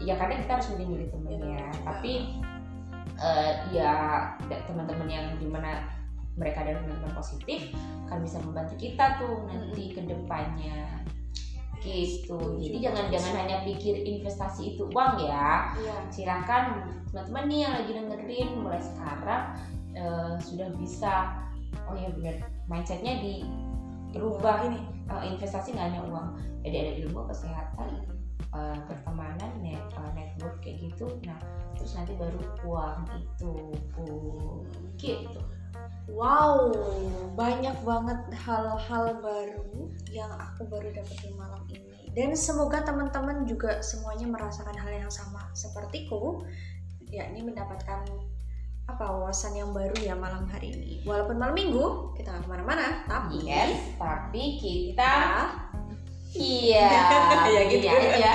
[0.01, 2.13] ya kadang kita harus milih-milih temen Iya, ya tapi
[3.21, 3.91] eh, ya
[4.69, 5.89] teman-teman yang di mana
[6.37, 7.59] mereka adalah teman-teman positif
[8.07, 10.01] akan bisa membantu kita tuh nanti ke
[11.81, 13.11] gitu jadi juga jangan sih.
[13.17, 15.95] jangan hanya pikir investasi itu uang ya Iya.
[16.13, 16.63] silakan
[17.09, 19.43] teman-teman nih yang lagi dengerin mulai sekarang
[19.97, 21.13] eh, sudah bisa
[21.89, 23.19] oh ya benar mindsetnya
[24.13, 24.79] dirubah ini.
[25.11, 26.27] Eh, investasi nggak hanya uang
[26.63, 27.89] jadi ada ilmu kesehatan
[28.55, 29.81] eh, pertemanan net,
[30.15, 31.35] network kayak gitu nah
[31.75, 33.53] terus nanti baru uang itu
[33.97, 34.07] Bu.
[34.95, 35.41] gitu
[36.09, 36.73] Wow,
[37.37, 42.09] banyak banget hal-hal baru yang aku baru dapetin malam ini.
[42.11, 46.41] Dan semoga teman-teman juga semuanya merasakan hal yang sama sepertiku,
[47.13, 48.03] yakni mendapatkan
[48.89, 50.93] apa wawasan yang baru ya malam hari ini.
[51.07, 55.13] Walaupun malam minggu kita nggak ke mana-mana, tapi yes tapi kita
[56.35, 56.91] iya
[57.55, 57.85] Ya gitu.
[57.87, 58.33] iya aja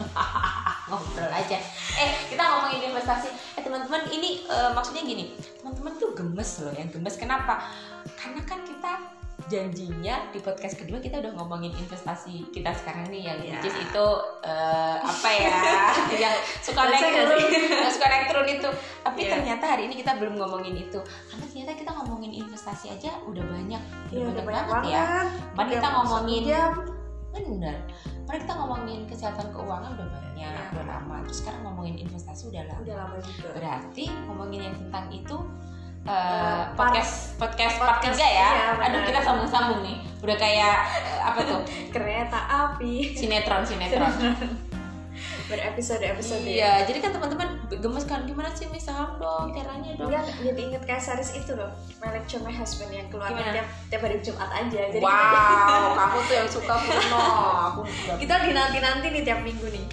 [0.90, 1.58] ngobrol aja
[2.00, 6.88] eh kita ngomongin investasi eh teman-teman ini eh, maksudnya gini teman-teman tuh gemes loh yang
[6.88, 7.14] gemes.
[7.14, 7.60] Kenapa?
[8.16, 8.92] Karena kan kita
[9.42, 13.56] janjinya di podcast kedua kita udah ngomongin investasi kita sekarang nih yang Ya.
[13.56, 14.06] which is itu
[14.42, 15.56] eh, apa ya?
[16.22, 17.40] Yang suka naik turun
[17.82, 18.68] yang suka naik turun itu.
[19.00, 19.30] Tapi Iya.
[19.32, 21.00] ternyata hari ini kita belum ngomongin itu.
[21.00, 23.80] Karena ternyata kita ngomongin investasi aja udah banyak.
[23.80, 25.02] Udah Iya, banyak, udah banget ya.
[25.50, 26.72] Kemarin kita Udah ngomongin jam.
[27.30, 27.76] bener
[28.30, 30.54] Kemarin kita ngomongin kesehatan keuangan udah banyak Iya.
[30.70, 31.18] udah lama.
[31.26, 32.78] Terus sekarang ngomongin investasi udah lama.
[32.86, 33.48] Udah lama juga.
[33.58, 35.36] berarti ngomongin yang tentang itu
[36.06, 38.48] eh, Eh, podcast podcast part podcast, 3 ya.
[38.54, 39.98] Iya, aduh kita sambung-sambung nih.
[40.22, 41.60] Udah kayak eh, apa tuh?
[41.98, 42.38] Kereta
[42.70, 43.18] api.
[43.18, 43.66] Sinetron.
[43.66, 44.14] Sinetron
[45.50, 46.46] berepisode-episode.
[46.46, 50.08] iya jadi kan teman-teman gemes kan gimana sih mis saham dong caranya dong.
[50.08, 53.50] Enggak, jadi inget kayak series itu loh Melek Cuma Husband yang keluar Gimana?
[53.52, 57.22] tiap, tiap hari Jumat aja Jadi wow kamu tuh yang suka Bruno
[57.68, 59.84] aku kita, kita dinanti-nanti nih tiap minggu nih.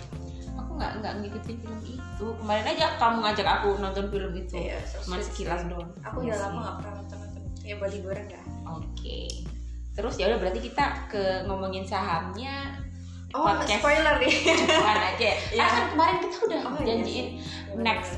[0.55, 2.28] Aku nggak nggak ngikutin film itu.
[2.38, 4.55] Kemarin aja kamu ngajak aku nonton film itu.
[4.58, 5.70] Iya, so cuma sekilas sih.
[5.70, 5.89] doang.
[6.01, 6.62] Aku Iya udah lama sih.
[6.62, 7.41] gak pernah nonton nonton.
[7.62, 9.20] Ya buat liburan ya oke.
[9.97, 12.78] Terus ya udah berarti kita ke ngomongin sahamnya
[13.38, 13.80] Oh Podcast.
[13.80, 14.34] spoiler nih
[14.66, 15.66] cuman aja ya Iya.
[15.68, 17.28] kan kemarin kita udah Oh, iya janjiin
[17.78, 18.12] next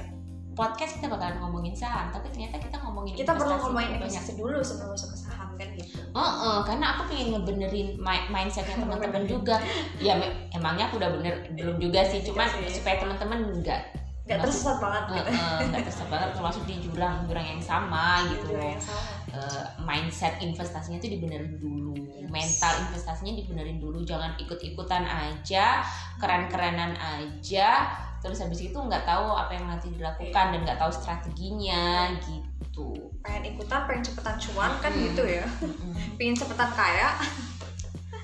[0.52, 4.92] podcast kita bakalan ngomongin saham tapi ternyata kita ngomongin Kita perlu ngomongin investasi dulu sebelum
[4.92, 9.56] masuk ke saham kan gitu Heeh, karena aku pengen ngebenerin mi- mindsetnya teman-teman juga.
[9.98, 10.18] Ya
[10.50, 12.82] emangnya aku udah bener belum juga sih, cuman Iya sih.
[12.82, 13.82] supaya teman-teman nggak
[14.30, 15.32] Gak masuk- tersesat banget gitu
[15.66, 18.46] nggak tersesat banget termasuk di jurang jurang yang sama gitu.
[18.48, 19.02] Jurang yang sama.
[19.30, 22.30] Eh, mindset investasinya itu dibenerin dulu, Yes.
[22.30, 25.86] mental investasinya dibenerin dulu, jangan ikut-ikutan aja,
[26.18, 32.10] keren-kerenan aja, terus habis itu nggak tahu apa yang nanti dilakukan dan nggak tahu strateginya
[32.22, 33.14] gitu.
[33.20, 35.02] Pengen ikutan, pengen cepetan cuan kan Hmm.
[35.04, 35.94] gitu ya Mm-mm.
[36.18, 37.18] Pengen cepetan kaya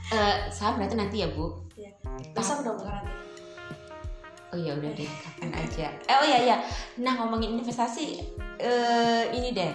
[0.08, 1.66] Eh, saham berarti nanti ya bu?
[2.32, 3.14] Besok udah bukan nanti
[4.56, 5.88] Oh iya udah deh kapan aja.
[6.02, 6.56] Eh oh iya iya.
[6.98, 8.24] Nah ngomongin investasi
[8.56, 9.74] eh ini deh.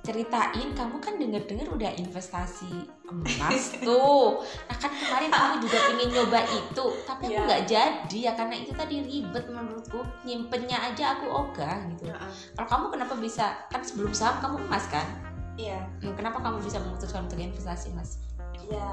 [0.00, 4.42] Ceritain kamu kan denger-denger udah investasi emas tuh.
[4.66, 7.42] Nah kan kemarin kamu juga pengen nyoba itu, tapi aku Iya.
[7.44, 10.02] nggak jadi ya karena itu tadi ribet menurutku.
[10.22, 12.10] Nyimpennya aja aku ogah gitu.
[12.54, 13.46] Kalau kamu kenapa bisa?
[13.68, 15.06] Kan sebelum saham kamu emas kan?
[15.54, 18.22] Iya Hmm, Kenapa kamu bisa memutuskan untuk investasi emas?
[18.62, 18.88] ya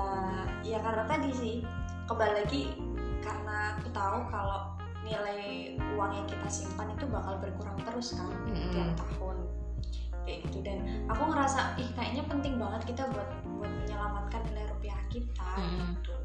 [0.62, 1.56] ya karena tadi sih
[2.06, 2.74] kembali lagi
[3.22, 4.74] karena aku tahu kalau
[5.10, 8.70] nilai uang yang kita simpan itu bakal berkurang terus kan Mm-mm.
[8.70, 9.38] tiap tahun
[10.24, 10.78] kayak gitu dan
[11.10, 15.98] aku ngerasa ih kayaknya penting banget kita buat buat menyelamatkan nilai rupiah kita Mm-mm.
[15.98, 16.16] gitu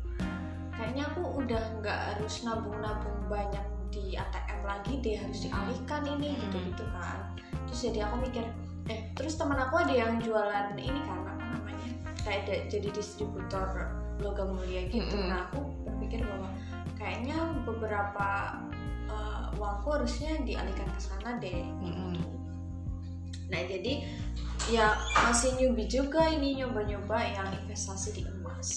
[0.76, 6.42] kayaknya aku udah nggak harus nabung-nabung banyak di ATM lagi deh harus dialihkan ini Mm-mm.
[6.44, 7.18] gitu gitu kan
[7.64, 8.44] terus jadi aku mikir
[8.92, 11.88] eh terus teman aku ada yang jualan ini kan apa namanya
[12.20, 13.88] kayak jadi distributor
[14.20, 15.32] logam mulia gitu Mm-mm.
[15.32, 16.52] nah aku berpikir bahwa
[17.04, 17.36] kayaknya
[17.68, 18.56] beberapa
[19.12, 22.16] uh, uangku harusnya dialihkan ke sana deh Mm-mm.
[23.52, 24.08] Nah jadi
[24.72, 24.96] ya
[25.28, 28.68] masih newbie juga ini nyoba-nyoba yang investasi di emas.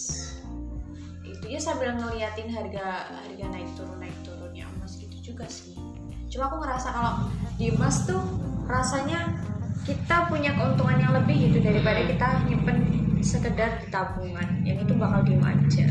[1.24, 5.80] Itu ya sambil ngeliatin harga harga naik turun naik turunnya emas gitu juga sih.
[6.28, 7.14] Cuma aku ngerasa kalau
[7.56, 8.20] di emas tuh
[8.68, 9.40] rasanya
[9.88, 12.78] kita punya keuntungan yang lebih gitu daripada kita nyimpen
[13.24, 14.68] sekedar di tabungan.
[14.68, 15.88] Yang itu bakal diem aja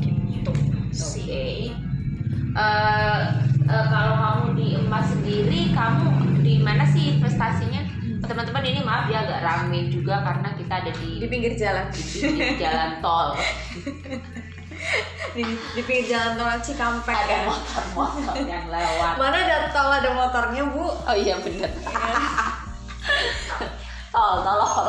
[0.00, 0.52] gitu
[0.94, 1.74] Oke.
[2.54, 3.20] Eh,
[3.66, 6.06] eh, kalau kamu di emas sendiri, kamu
[6.40, 7.82] di mana sih investasinya?
[8.24, 11.90] Teman-teman ini maaf ya agak rame juga karena kita ada di, Di pinggir jalan.
[11.92, 13.36] di, di jalan tol.
[15.34, 17.44] Di, di pinggir jalan tol Cikampek Ada ya.
[17.50, 19.14] motor-motor yang lewat.
[19.20, 20.88] Mana ada tol ada motornya bu?
[20.88, 21.68] Oh iya bener.
[21.68, 22.22] Ya kan?
[24.08, 24.88] Tol, tolol.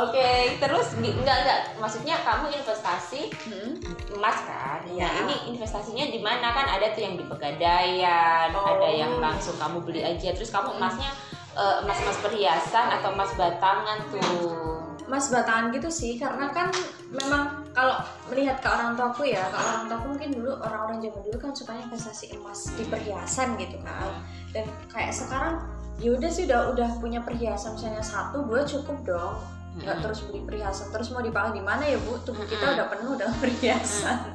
[0.00, 3.70] Oke, terus di- enggak enggak maksudnya kamu investasi Hmm.
[4.16, 4.80] emas kan?
[4.88, 5.04] Iya.
[5.04, 6.66] Nah, ini investasinya di mana kan?
[6.72, 8.64] Ada tuh yang di pegadaian, Oh.
[8.64, 10.32] ada yang langsung kamu beli aja.
[10.32, 11.10] Terus kamu emasnya
[11.50, 14.80] eh, emas-emas perhiasan atau emas batangan tuh.
[15.10, 16.70] Mas batangan gitu sih karena kan
[17.10, 17.98] memang kalau
[18.30, 21.82] melihat ke orang tuaku ya, ke orang tuaku mungkin dulu orang-orang zaman dulu kan sukanya
[21.90, 24.22] investasi emas di perhiasan gitu kan.
[24.54, 25.58] Dan kayak sekarang
[25.98, 29.34] ya udah sih udah udah punya perhiasan misalnya satu dua cukup dong.
[29.78, 30.04] Nggak Mm-mm.
[30.04, 32.18] terus beli perhiasan terus mau dipakai di mana ya bu?
[32.26, 32.76] Tubuh kita Mm-mm.
[32.78, 34.20] udah penuh dengan perhiasan.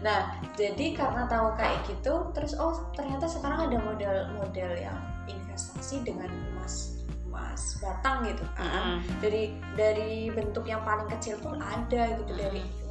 [0.00, 4.96] Nah jadi karena tahu kayak gitu terus oh ternyata sekarang ada model-model yang
[5.28, 7.00] investasi dengan emas
[7.30, 12.64] emas batang gitu kan dari dari bentuk yang paling kecil pun ada gitu dari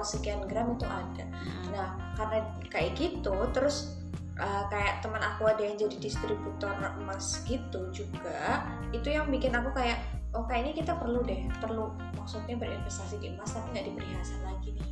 [0.00, 1.24] sekian gram itu ada
[1.68, 2.38] nah karena
[2.72, 4.00] kayak gitu terus
[4.40, 8.64] uh, kayak teman aku ada yang jadi distributor emas gitu juga
[8.96, 10.00] itu yang bikin aku kayak
[10.30, 14.70] oh kayaknya kita perlu deh perlu maksudnya berinvestasi di emas tapi nggak di perhiasan lagi
[14.72, 14.88] nih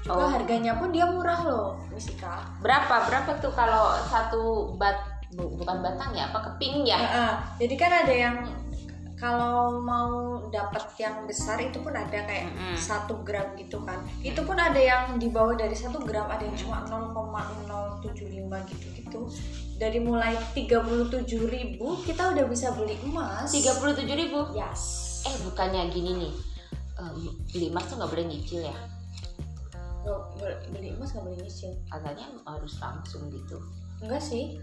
[0.00, 0.32] juga Oh.
[0.32, 3.04] harganya pun dia murah loh Misika Berapa?
[3.04, 4.96] Berapa tuh kalau satu bat
[5.30, 6.96] bu- bukan batang ya, apa keping ya?
[6.96, 7.32] Heeh.
[7.60, 8.36] jadi kan ada yang
[9.20, 10.10] kalau mau
[10.48, 14.00] dapat yang besar itu pun ada kayak satu gram gitu kan.
[14.24, 18.08] Itu pun ada yang di bawah dari satu gram ada yang cuma 0,075
[18.72, 19.20] gitu gitu.
[19.76, 23.52] Dari mulai 37.000 kita udah bisa beli emas.
[23.52, 24.40] 37.000 ribu.
[24.56, 24.82] yes.
[25.28, 26.32] Eh bukannya gini nih,
[26.96, 27.16] em,
[27.52, 28.76] beli emas tuh nggak boleh nyicil ya?
[30.00, 31.76] Boleh- beli emas nggak boleh nyicil.
[31.86, 33.60] Katanya harus langsung gitu.
[34.00, 34.56] enggak sih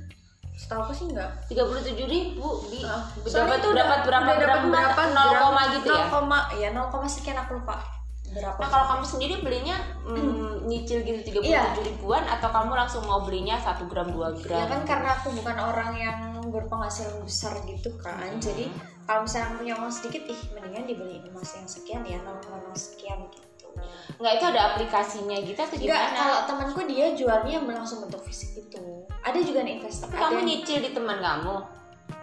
[0.58, 3.02] setahu aku sih enggak 37.000 ribu di Heeh.
[3.14, 5.56] dapat Soalnya itu udah- berapa dapat berapa 0, gram?
[5.72, 6.06] gitu ya?
[6.10, 7.78] 0, ya 0, sekian aku lupa
[8.28, 11.64] berapa Nah kalau kamu sendiri belinya mm, nyicil gitu 37 Iya.
[11.80, 14.58] ribuan atau kamu langsung mau belinya 1 gram 2 gram?
[14.58, 18.42] Ya kan karena aku bukan orang yang berpenghasilan besar gitu kan Hmm.
[18.42, 18.68] Jadi
[19.06, 23.46] kalau misalnya punya uang sedikit Ih mendingan dibeli emas yang sekian ya 0,0 sekian gitu
[24.18, 26.18] Nggak itu ada aplikasinya gitu atau Enggak, gimana?
[26.18, 28.97] kalau temanku dia jualnya yang langsung bentuk fisik itu
[29.28, 31.56] Ada juga nih investor Tapi ada kamu yang- nyicil di teman kamu?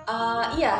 [0.04, 0.74] Eh, Iya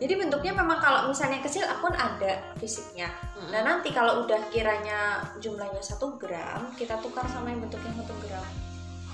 [0.00, 3.52] jadi bentuknya memang kalau misalnya kecil akun ada fisiknya Mm-mm.
[3.52, 8.44] Nah nanti kalau udah kiranya jumlahnya satu gram Kita tukar sama yang bentuknya satu gram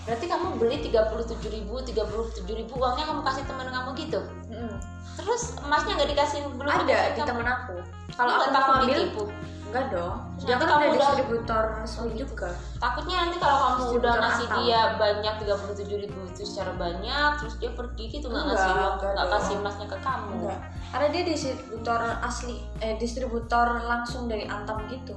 [0.07, 4.21] Berarti kamu beli 37 ribu, 37 ribu uangnya kamu kasih teman kamu gitu?
[4.49, 4.73] Mm-mm.
[5.19, 7.77] Terus emasnya nggak dikasih belum Ada dikasih di temen aku
[8.15, 9.25] Kalau aku mau ambil ditipu?
[9.71, 10.19] Enggak dong.
[10.35, 12.51] Terus Dia nanti kan kamu udah distributor resmi juga.
[12.83, 17.71] Takutnya nanti kalau kamu udah ngasih dia banyak 37 ribu itu secara banyak, terus dia
[17.71, 20.31] pergi gitu nggak Enggak, ngasih uang, nggak kasih emasnya ke kamu.
[20.43, 20.59] Enggak.
[20.91, 25.15] Karena dia distributor asli, eh distributor langsung dari Antam gitu.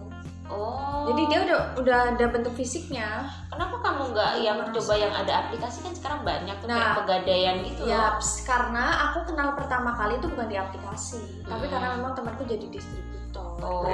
[0.54, 1.08] Oh.
[1.10, 3.26] Jadi dia udah udah ada bentuk fisiknya.
[3.50, 4.76] kenapa kamu nggak yang Merasa.
[4.76, 7.90] coba yang ada aplikasi kan sekarang banyak tuh Nah, kayak pegadaian gitu loh.
[7.90, 8.04] Ya,
[8.44, 11.74] karena aku kenal pertama kali itu bukan di aplikasi, tapi Hmm.
[11.74, 13.56] karena memang temanku jadi distributor.
[13.62, 13.86] Oh.
[13.88, 13.93] Gitu.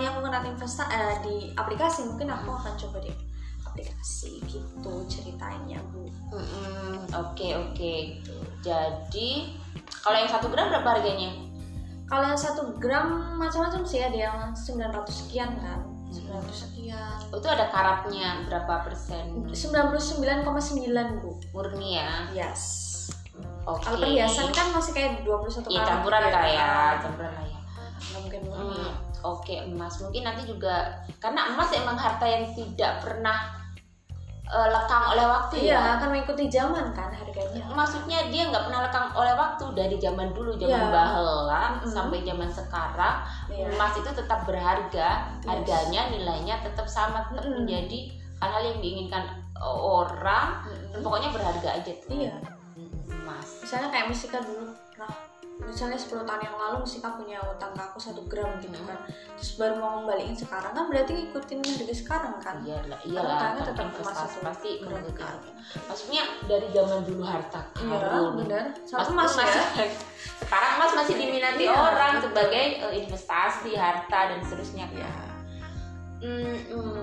[0.00, 3.12] Awalnya aku kenal investa eh, di aplikasi, mungkin aku akan coba di
[3.68, 6.08] aplikasi gitu ceritanya, Bu.
[7.12, 7.94] Oke oke.
[8.64, 9.60] Jadi
[10.00, 11.36] kalau yang satu gram berapa harganya?
[12.08, 17.46] Kalau yang satu gram macam-macam sih ada yang 900 sekian kan 900 sekian Oh, itu
[17.46, 19.46] ada karatnya berapa persen?
[19.46, 22.26] 99,9 bu Murni ya.
[22.34, 22.90] Yes
[23.68, 23.86] Oke.
[23.86, 27.58] Kalau perhiasan kan masih kayak 21 Iya karat campuran gitu lah ya, campuran lah ya.
[28.16, 29.09] Mungkin murni Hmm.
[29.22, 33.56] Oke emas mungkin nanti juga karena emas emang harta yang tidak pernah
[34.44, 38.80] eh, lekang oleh waktu iya ya akan mengikuti zaman kan harganya maksudnya dia nggak pernah
[38.82, 40.90] lekang oleh waktu dari zaman dulu zaman Iya.
[40.90, 41.86] bahela Mm-mm.
[41.86, 43.16] sampai zaman sekarang
[43.46, 43.70] Iya.
[43.70, 45.08] emas itu tetap berharga
[45.38, 45.46] Yes.
[45.46, 47.62] harganya nilainya tetap sama tetap Mm-mm.
[47.62, 48.10] menjadi
[48.40, 49.24] hal-hal yang diinginkan
[49.60, 50.98] orang Mm-mm.
[50.98, 52.34] pokoknya berharga aja tuh iya
[52.70, 52.86] Mm,
[53.26, 54.69] emas misalnya kayak Musika dulu
[55.62, 58.88] misalnya 10 tahun yang lalu Musika punya utang ke aku satu gram gitu Hmm.
[58.88, 58.98] kan.
[59.34, 62.56] Terus baru mau ngembaliin sekarang kan berarti ngikutin harga sekarang kan?
[62.60, 65.36] Iyalah Karena iyalah utangnya kan tetap investasi pasti mengikuti kan.
[65.86, 69.86] maksudnya dari zaman dulu harta iya karun bener Mas sama pun emas masih ya
[70.42, 71.76] sekarang emas masih diminati Iya.
[71.78, 74.86] orang sebagai eh, investasi harta dan seterusnya.
[74.90, 75.10] Iya
[76.20, 76.52] Hmm,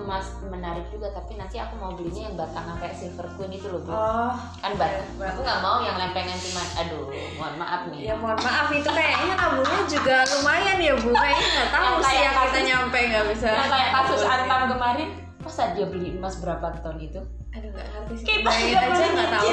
[0.06, 3.82] emas menarik juga tapi nanti aku mau belinya yang batangan kayak silver queen itu loh
[3.82, 3.90] bu.
[3.90, 4.30] Oh.
[4.62, 8.00] Kan bat iya, aku nggak mau yang lempengan cuma aduh mohon maaf nih.
[8.06, 11.10] Ya mohon maaf itu kayaknya tabungnya juga lumayan ya bu.
[11.10, 13.48] Kayaknya nggak tahu Yang sih yang kita kasus- nyampe nggak bisa.
[13.50, 15.08] yang kayak kasus Antam kemarin
[15.42, 17.20] masa dia beli emas berapa ton itu?
[17.50, 18.26] Aduh nggak ngerti sih.
[18.38, 19.48] Kita aja nggak tahu.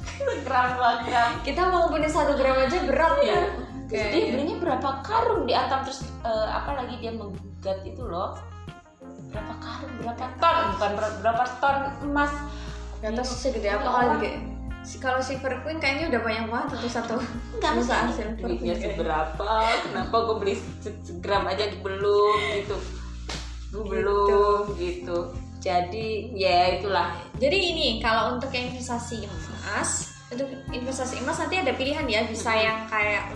[0.48, 0.68] gram
[1.04, 1.30] gram.
[1.44, 3.40] Kita mau punya satu gram aja berat ya.
[3.92, 8.32] Terus dia belinya berapa karung di Antam terus eh, apa lagi dia menggugat itu loh
[9.32, 9.92] berapa karung?
[9.98, 10.56] Berapa ton?
[10.76, 12.32] Bukan ber- berapa ton emas?
[13.00, 14.14] Gak tau sih segede apa kalau
[14.82, 16.86] si kalau silver queen kayaknya udah banyak banget satu.
[16.90, 17.14] Satu
[17.56, 18.84] perusahaan maksudnya silver duitnya queen.
[18.88, 19.50] seberapa?
[19.80, 22.76] Kenapa gue beli se- segram aja belum gitu?
[23.70, 23.90] Gue Gitu.
[23.90, 25.18] belum gitu.
[25.58, 27.14] Jadi ya itulah.
[27.38, 29.90] Jadi ini kalau untuk yang investasi emas,
[30.28, 32.60] untuk investasi emas nanti ada pilihan ya, bisa Hmm.
[32.60, 33.30] yang kayak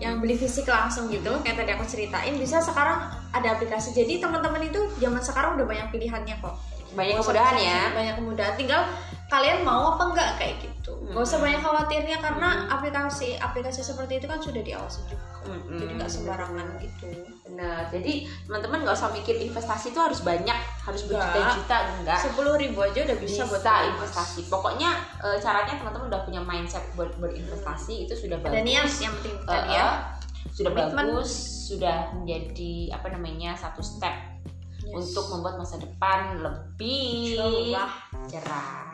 [0.00, 3.92] yang beli fisik langsung gitu, kayak tadi aku ceritain, bisa sekarang ada aplikasi.
[3.92, 6.56] Jadi teman-teman itu zaman sekarang udah banyak pilihannya kok.
[6.90, 8.54] banyak kemudahan ya Banyak kemudahan.
[8.58, 8.82] Tinggal
[9.30, 10.99] kalian mau apa enggak kayak gitu.
[11.10, 15.26] Gak usah banyak khawatirnya karena aplikasi aplikasi seperti itu kan sudah diawasi juga.
[15.42, 15.76] Mm-mm.
[15.76, 17.06] Jadi nggak sembarangan gitu.
[17.50, 18.12] Nah, jadi
[18.46, 20.54] teman-teman nggak usah mikir investasi itu harus banyak,
[20.86, 22.20] harus berjuta-juta enggak.
[22.22, 24.40] Sepuluh ribu aja udah bisa, Bisa, buat investasi.
[24.46, 28.54] Pokoknya eh, caranya teman-teman udah punya mindset buat berinvestasi itu sudah bagus.
[28.54, 29.82] Ada niat yang penting Eh, tadi ya.
[29.82, 29.94] eh,
[30.50, 31.06] sudah Komitmen.
[31.10, 31.30] bagus,
[31.66, 34.14] sudah menjadi apa namanya satu step
[34.80, 34.96] Yes.
[34.96, 37.76] untuk membuat masa depan lebih
[38.26, 38.90] cerah.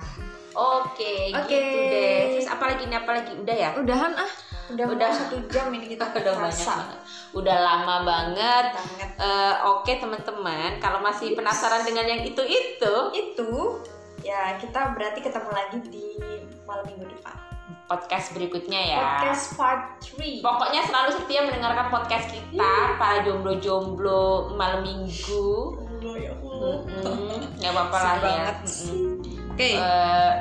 [0.57, 1.53] Oke, Oke.
[1.53, 2.21] gitu deh.
[2.33, 3.71] Terus apalagi ini apalagi udah ya?
[3.77, 4.31] Udahan ah.
[4.67, 5.11] Udah, Udah.
[5.13, 6.99] satu jam ini kita Udah banyak banget.
[7.33, 8.67] Udah lama banget.
[8.73, 9.09] banget.
[9.17, 13.79] Eh, Oke teman-teman, kalau masih penasaran dengan yang itu-itu, Itu
[14.21, 16.07] ya kita berarti ketemu lagi di
[16.65, 17.37] malam minggu depan.
[17.87, 18.99] podcast berikutnya ya.
[18.99, 20.43] Podcast part 3.
[20.43, 25.79] Pokoknya selalu setia mendengarkan podcast kita para jomblo-jomblo malam minggu.
[26.03, 28.21] ya Mm-mm, nggak apa-apa lah ya.
[28.21, 28.67] banget Mm-mm.
[28.67, 29.16] sih.
[29.57, 29.73] Oke.
[29.81, 30.33] Eh,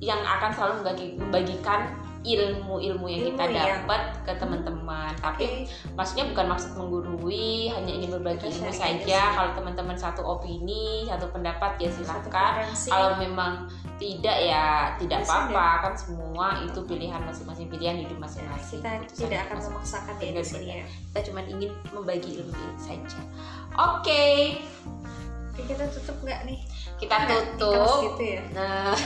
[0.00, 1.80] yang akan selalu membagi, membagikan
[2.26, 5.14] ilmu-ilmu yang kita dapat ke teman-teman.
[5.22, 5.94] Tapi Oke.
[5.94, 9.36] maksudnya bukan maksud menggurui, hanya ingin berbagi ilmu saja.
[9.36, 12.66] Kalau teman-teman satu opini, satu pendapat ya silahkan.
[12.74, 18.84] Kalau memang tidak ya tidak apa-apa kan semua itu pilihan masing-masing pilihan hidup masing-masing.
[18.84, 19.72] kita Keputusan tidak akan masing-masing.
[19.72, 20.76] memaksakan ya di sini ya.
[20.84, 23.20] Kita cuma ingin membagi ilmu saja.
[23.76, 24.60] Oke,
[25.56, 26.60] Oke, kita tutup nggak nih?
[26.96, 28.12] Kita tutup.
[28.12, 28.42] gitu ya.
[28.56, 28.92] Nah,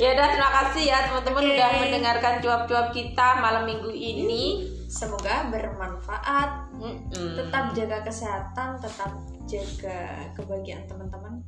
[0.00, 1.54] ya udah terima kasih ya teman-teman Oke.
[1.58, 4.66] udah mendengarkan cuap-cuap kita malam minggu ini.
[4.90, 6.74] Semoga bermanfaat.
[6.74, 7.38] Mm-mm.
[7.38, 9.10] Tetap jaga kesehatan, tetap
[9.46, 9.98] jaga
[10.34, 11.42] kebahagiaan teman-teman.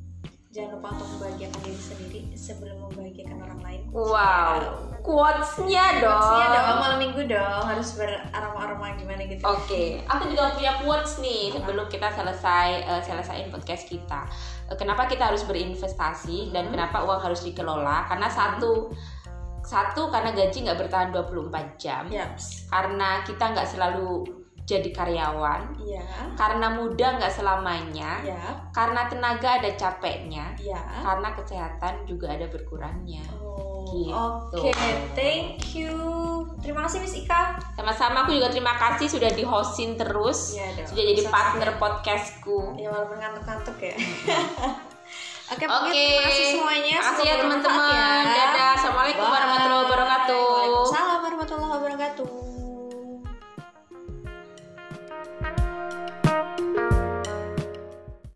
[0.52, 3.80] Jangan lupa untuk membahagiakan diri sendiri sebelum membahagiakan orang lain.
[3.88, 6.36] Wow, quotes-nya dong.
[6.36, 9.40] Iya dong, malam minggu dong harus beraroma-aroma gimana gitu.
[9.48, 14.28] Oke, aku juga punya quotes nih sebelum kita selesai eh, selesaiin podcast kita.
[14.68, 16.76] Eh, kenapa kita harus berinvestasi dan Hmm.
[16.76, 18.04] kenapa uang harus dikelola?
[18.12, 18.92] Karena satu
[19.64, 22.04] satu karena gaji nggak bertahan 24 jam.
[22.12, 22.68] Yaps.
[22.68, 26.06] Karena kita nggak selalu jadi karyawan ya.
[26.38, 28.42] karena muda nggak selamanya ya.
[28.70, 30.78] karena tenaga ada capeknya ya.
[31.02, 34.14] karena kesehatan juga ada berkurangnya oh, gitu.
[34.14, 34.94] oke okay.
[35.18, 35.98] thank you
[36.62, 40.86] terima kasih Miss Ika sama-sama aku juga terima kasih sudah di hostin terus ya, dong.
[40.94, 41.80] sudah jadi Bisa partner saya.
[41.82, 43.94] podcastku ya walaupun ngantuk-ngantuk ya
[45.52, 45.92] Oke, okay, okay.
[46.16, 46.96] terima kasih semuanya.
[46.96, 47.92] Makasih ya teman-teman.
[47.92, 48.08] Ya.
[48.24, 48.70] Dadah.
[48.72, 50.44] Assalamualaikum warahmatullahi wabarakatuh.
[50.48, 52.51] Waalaikumsalam warahmatullahi wabarakatuh.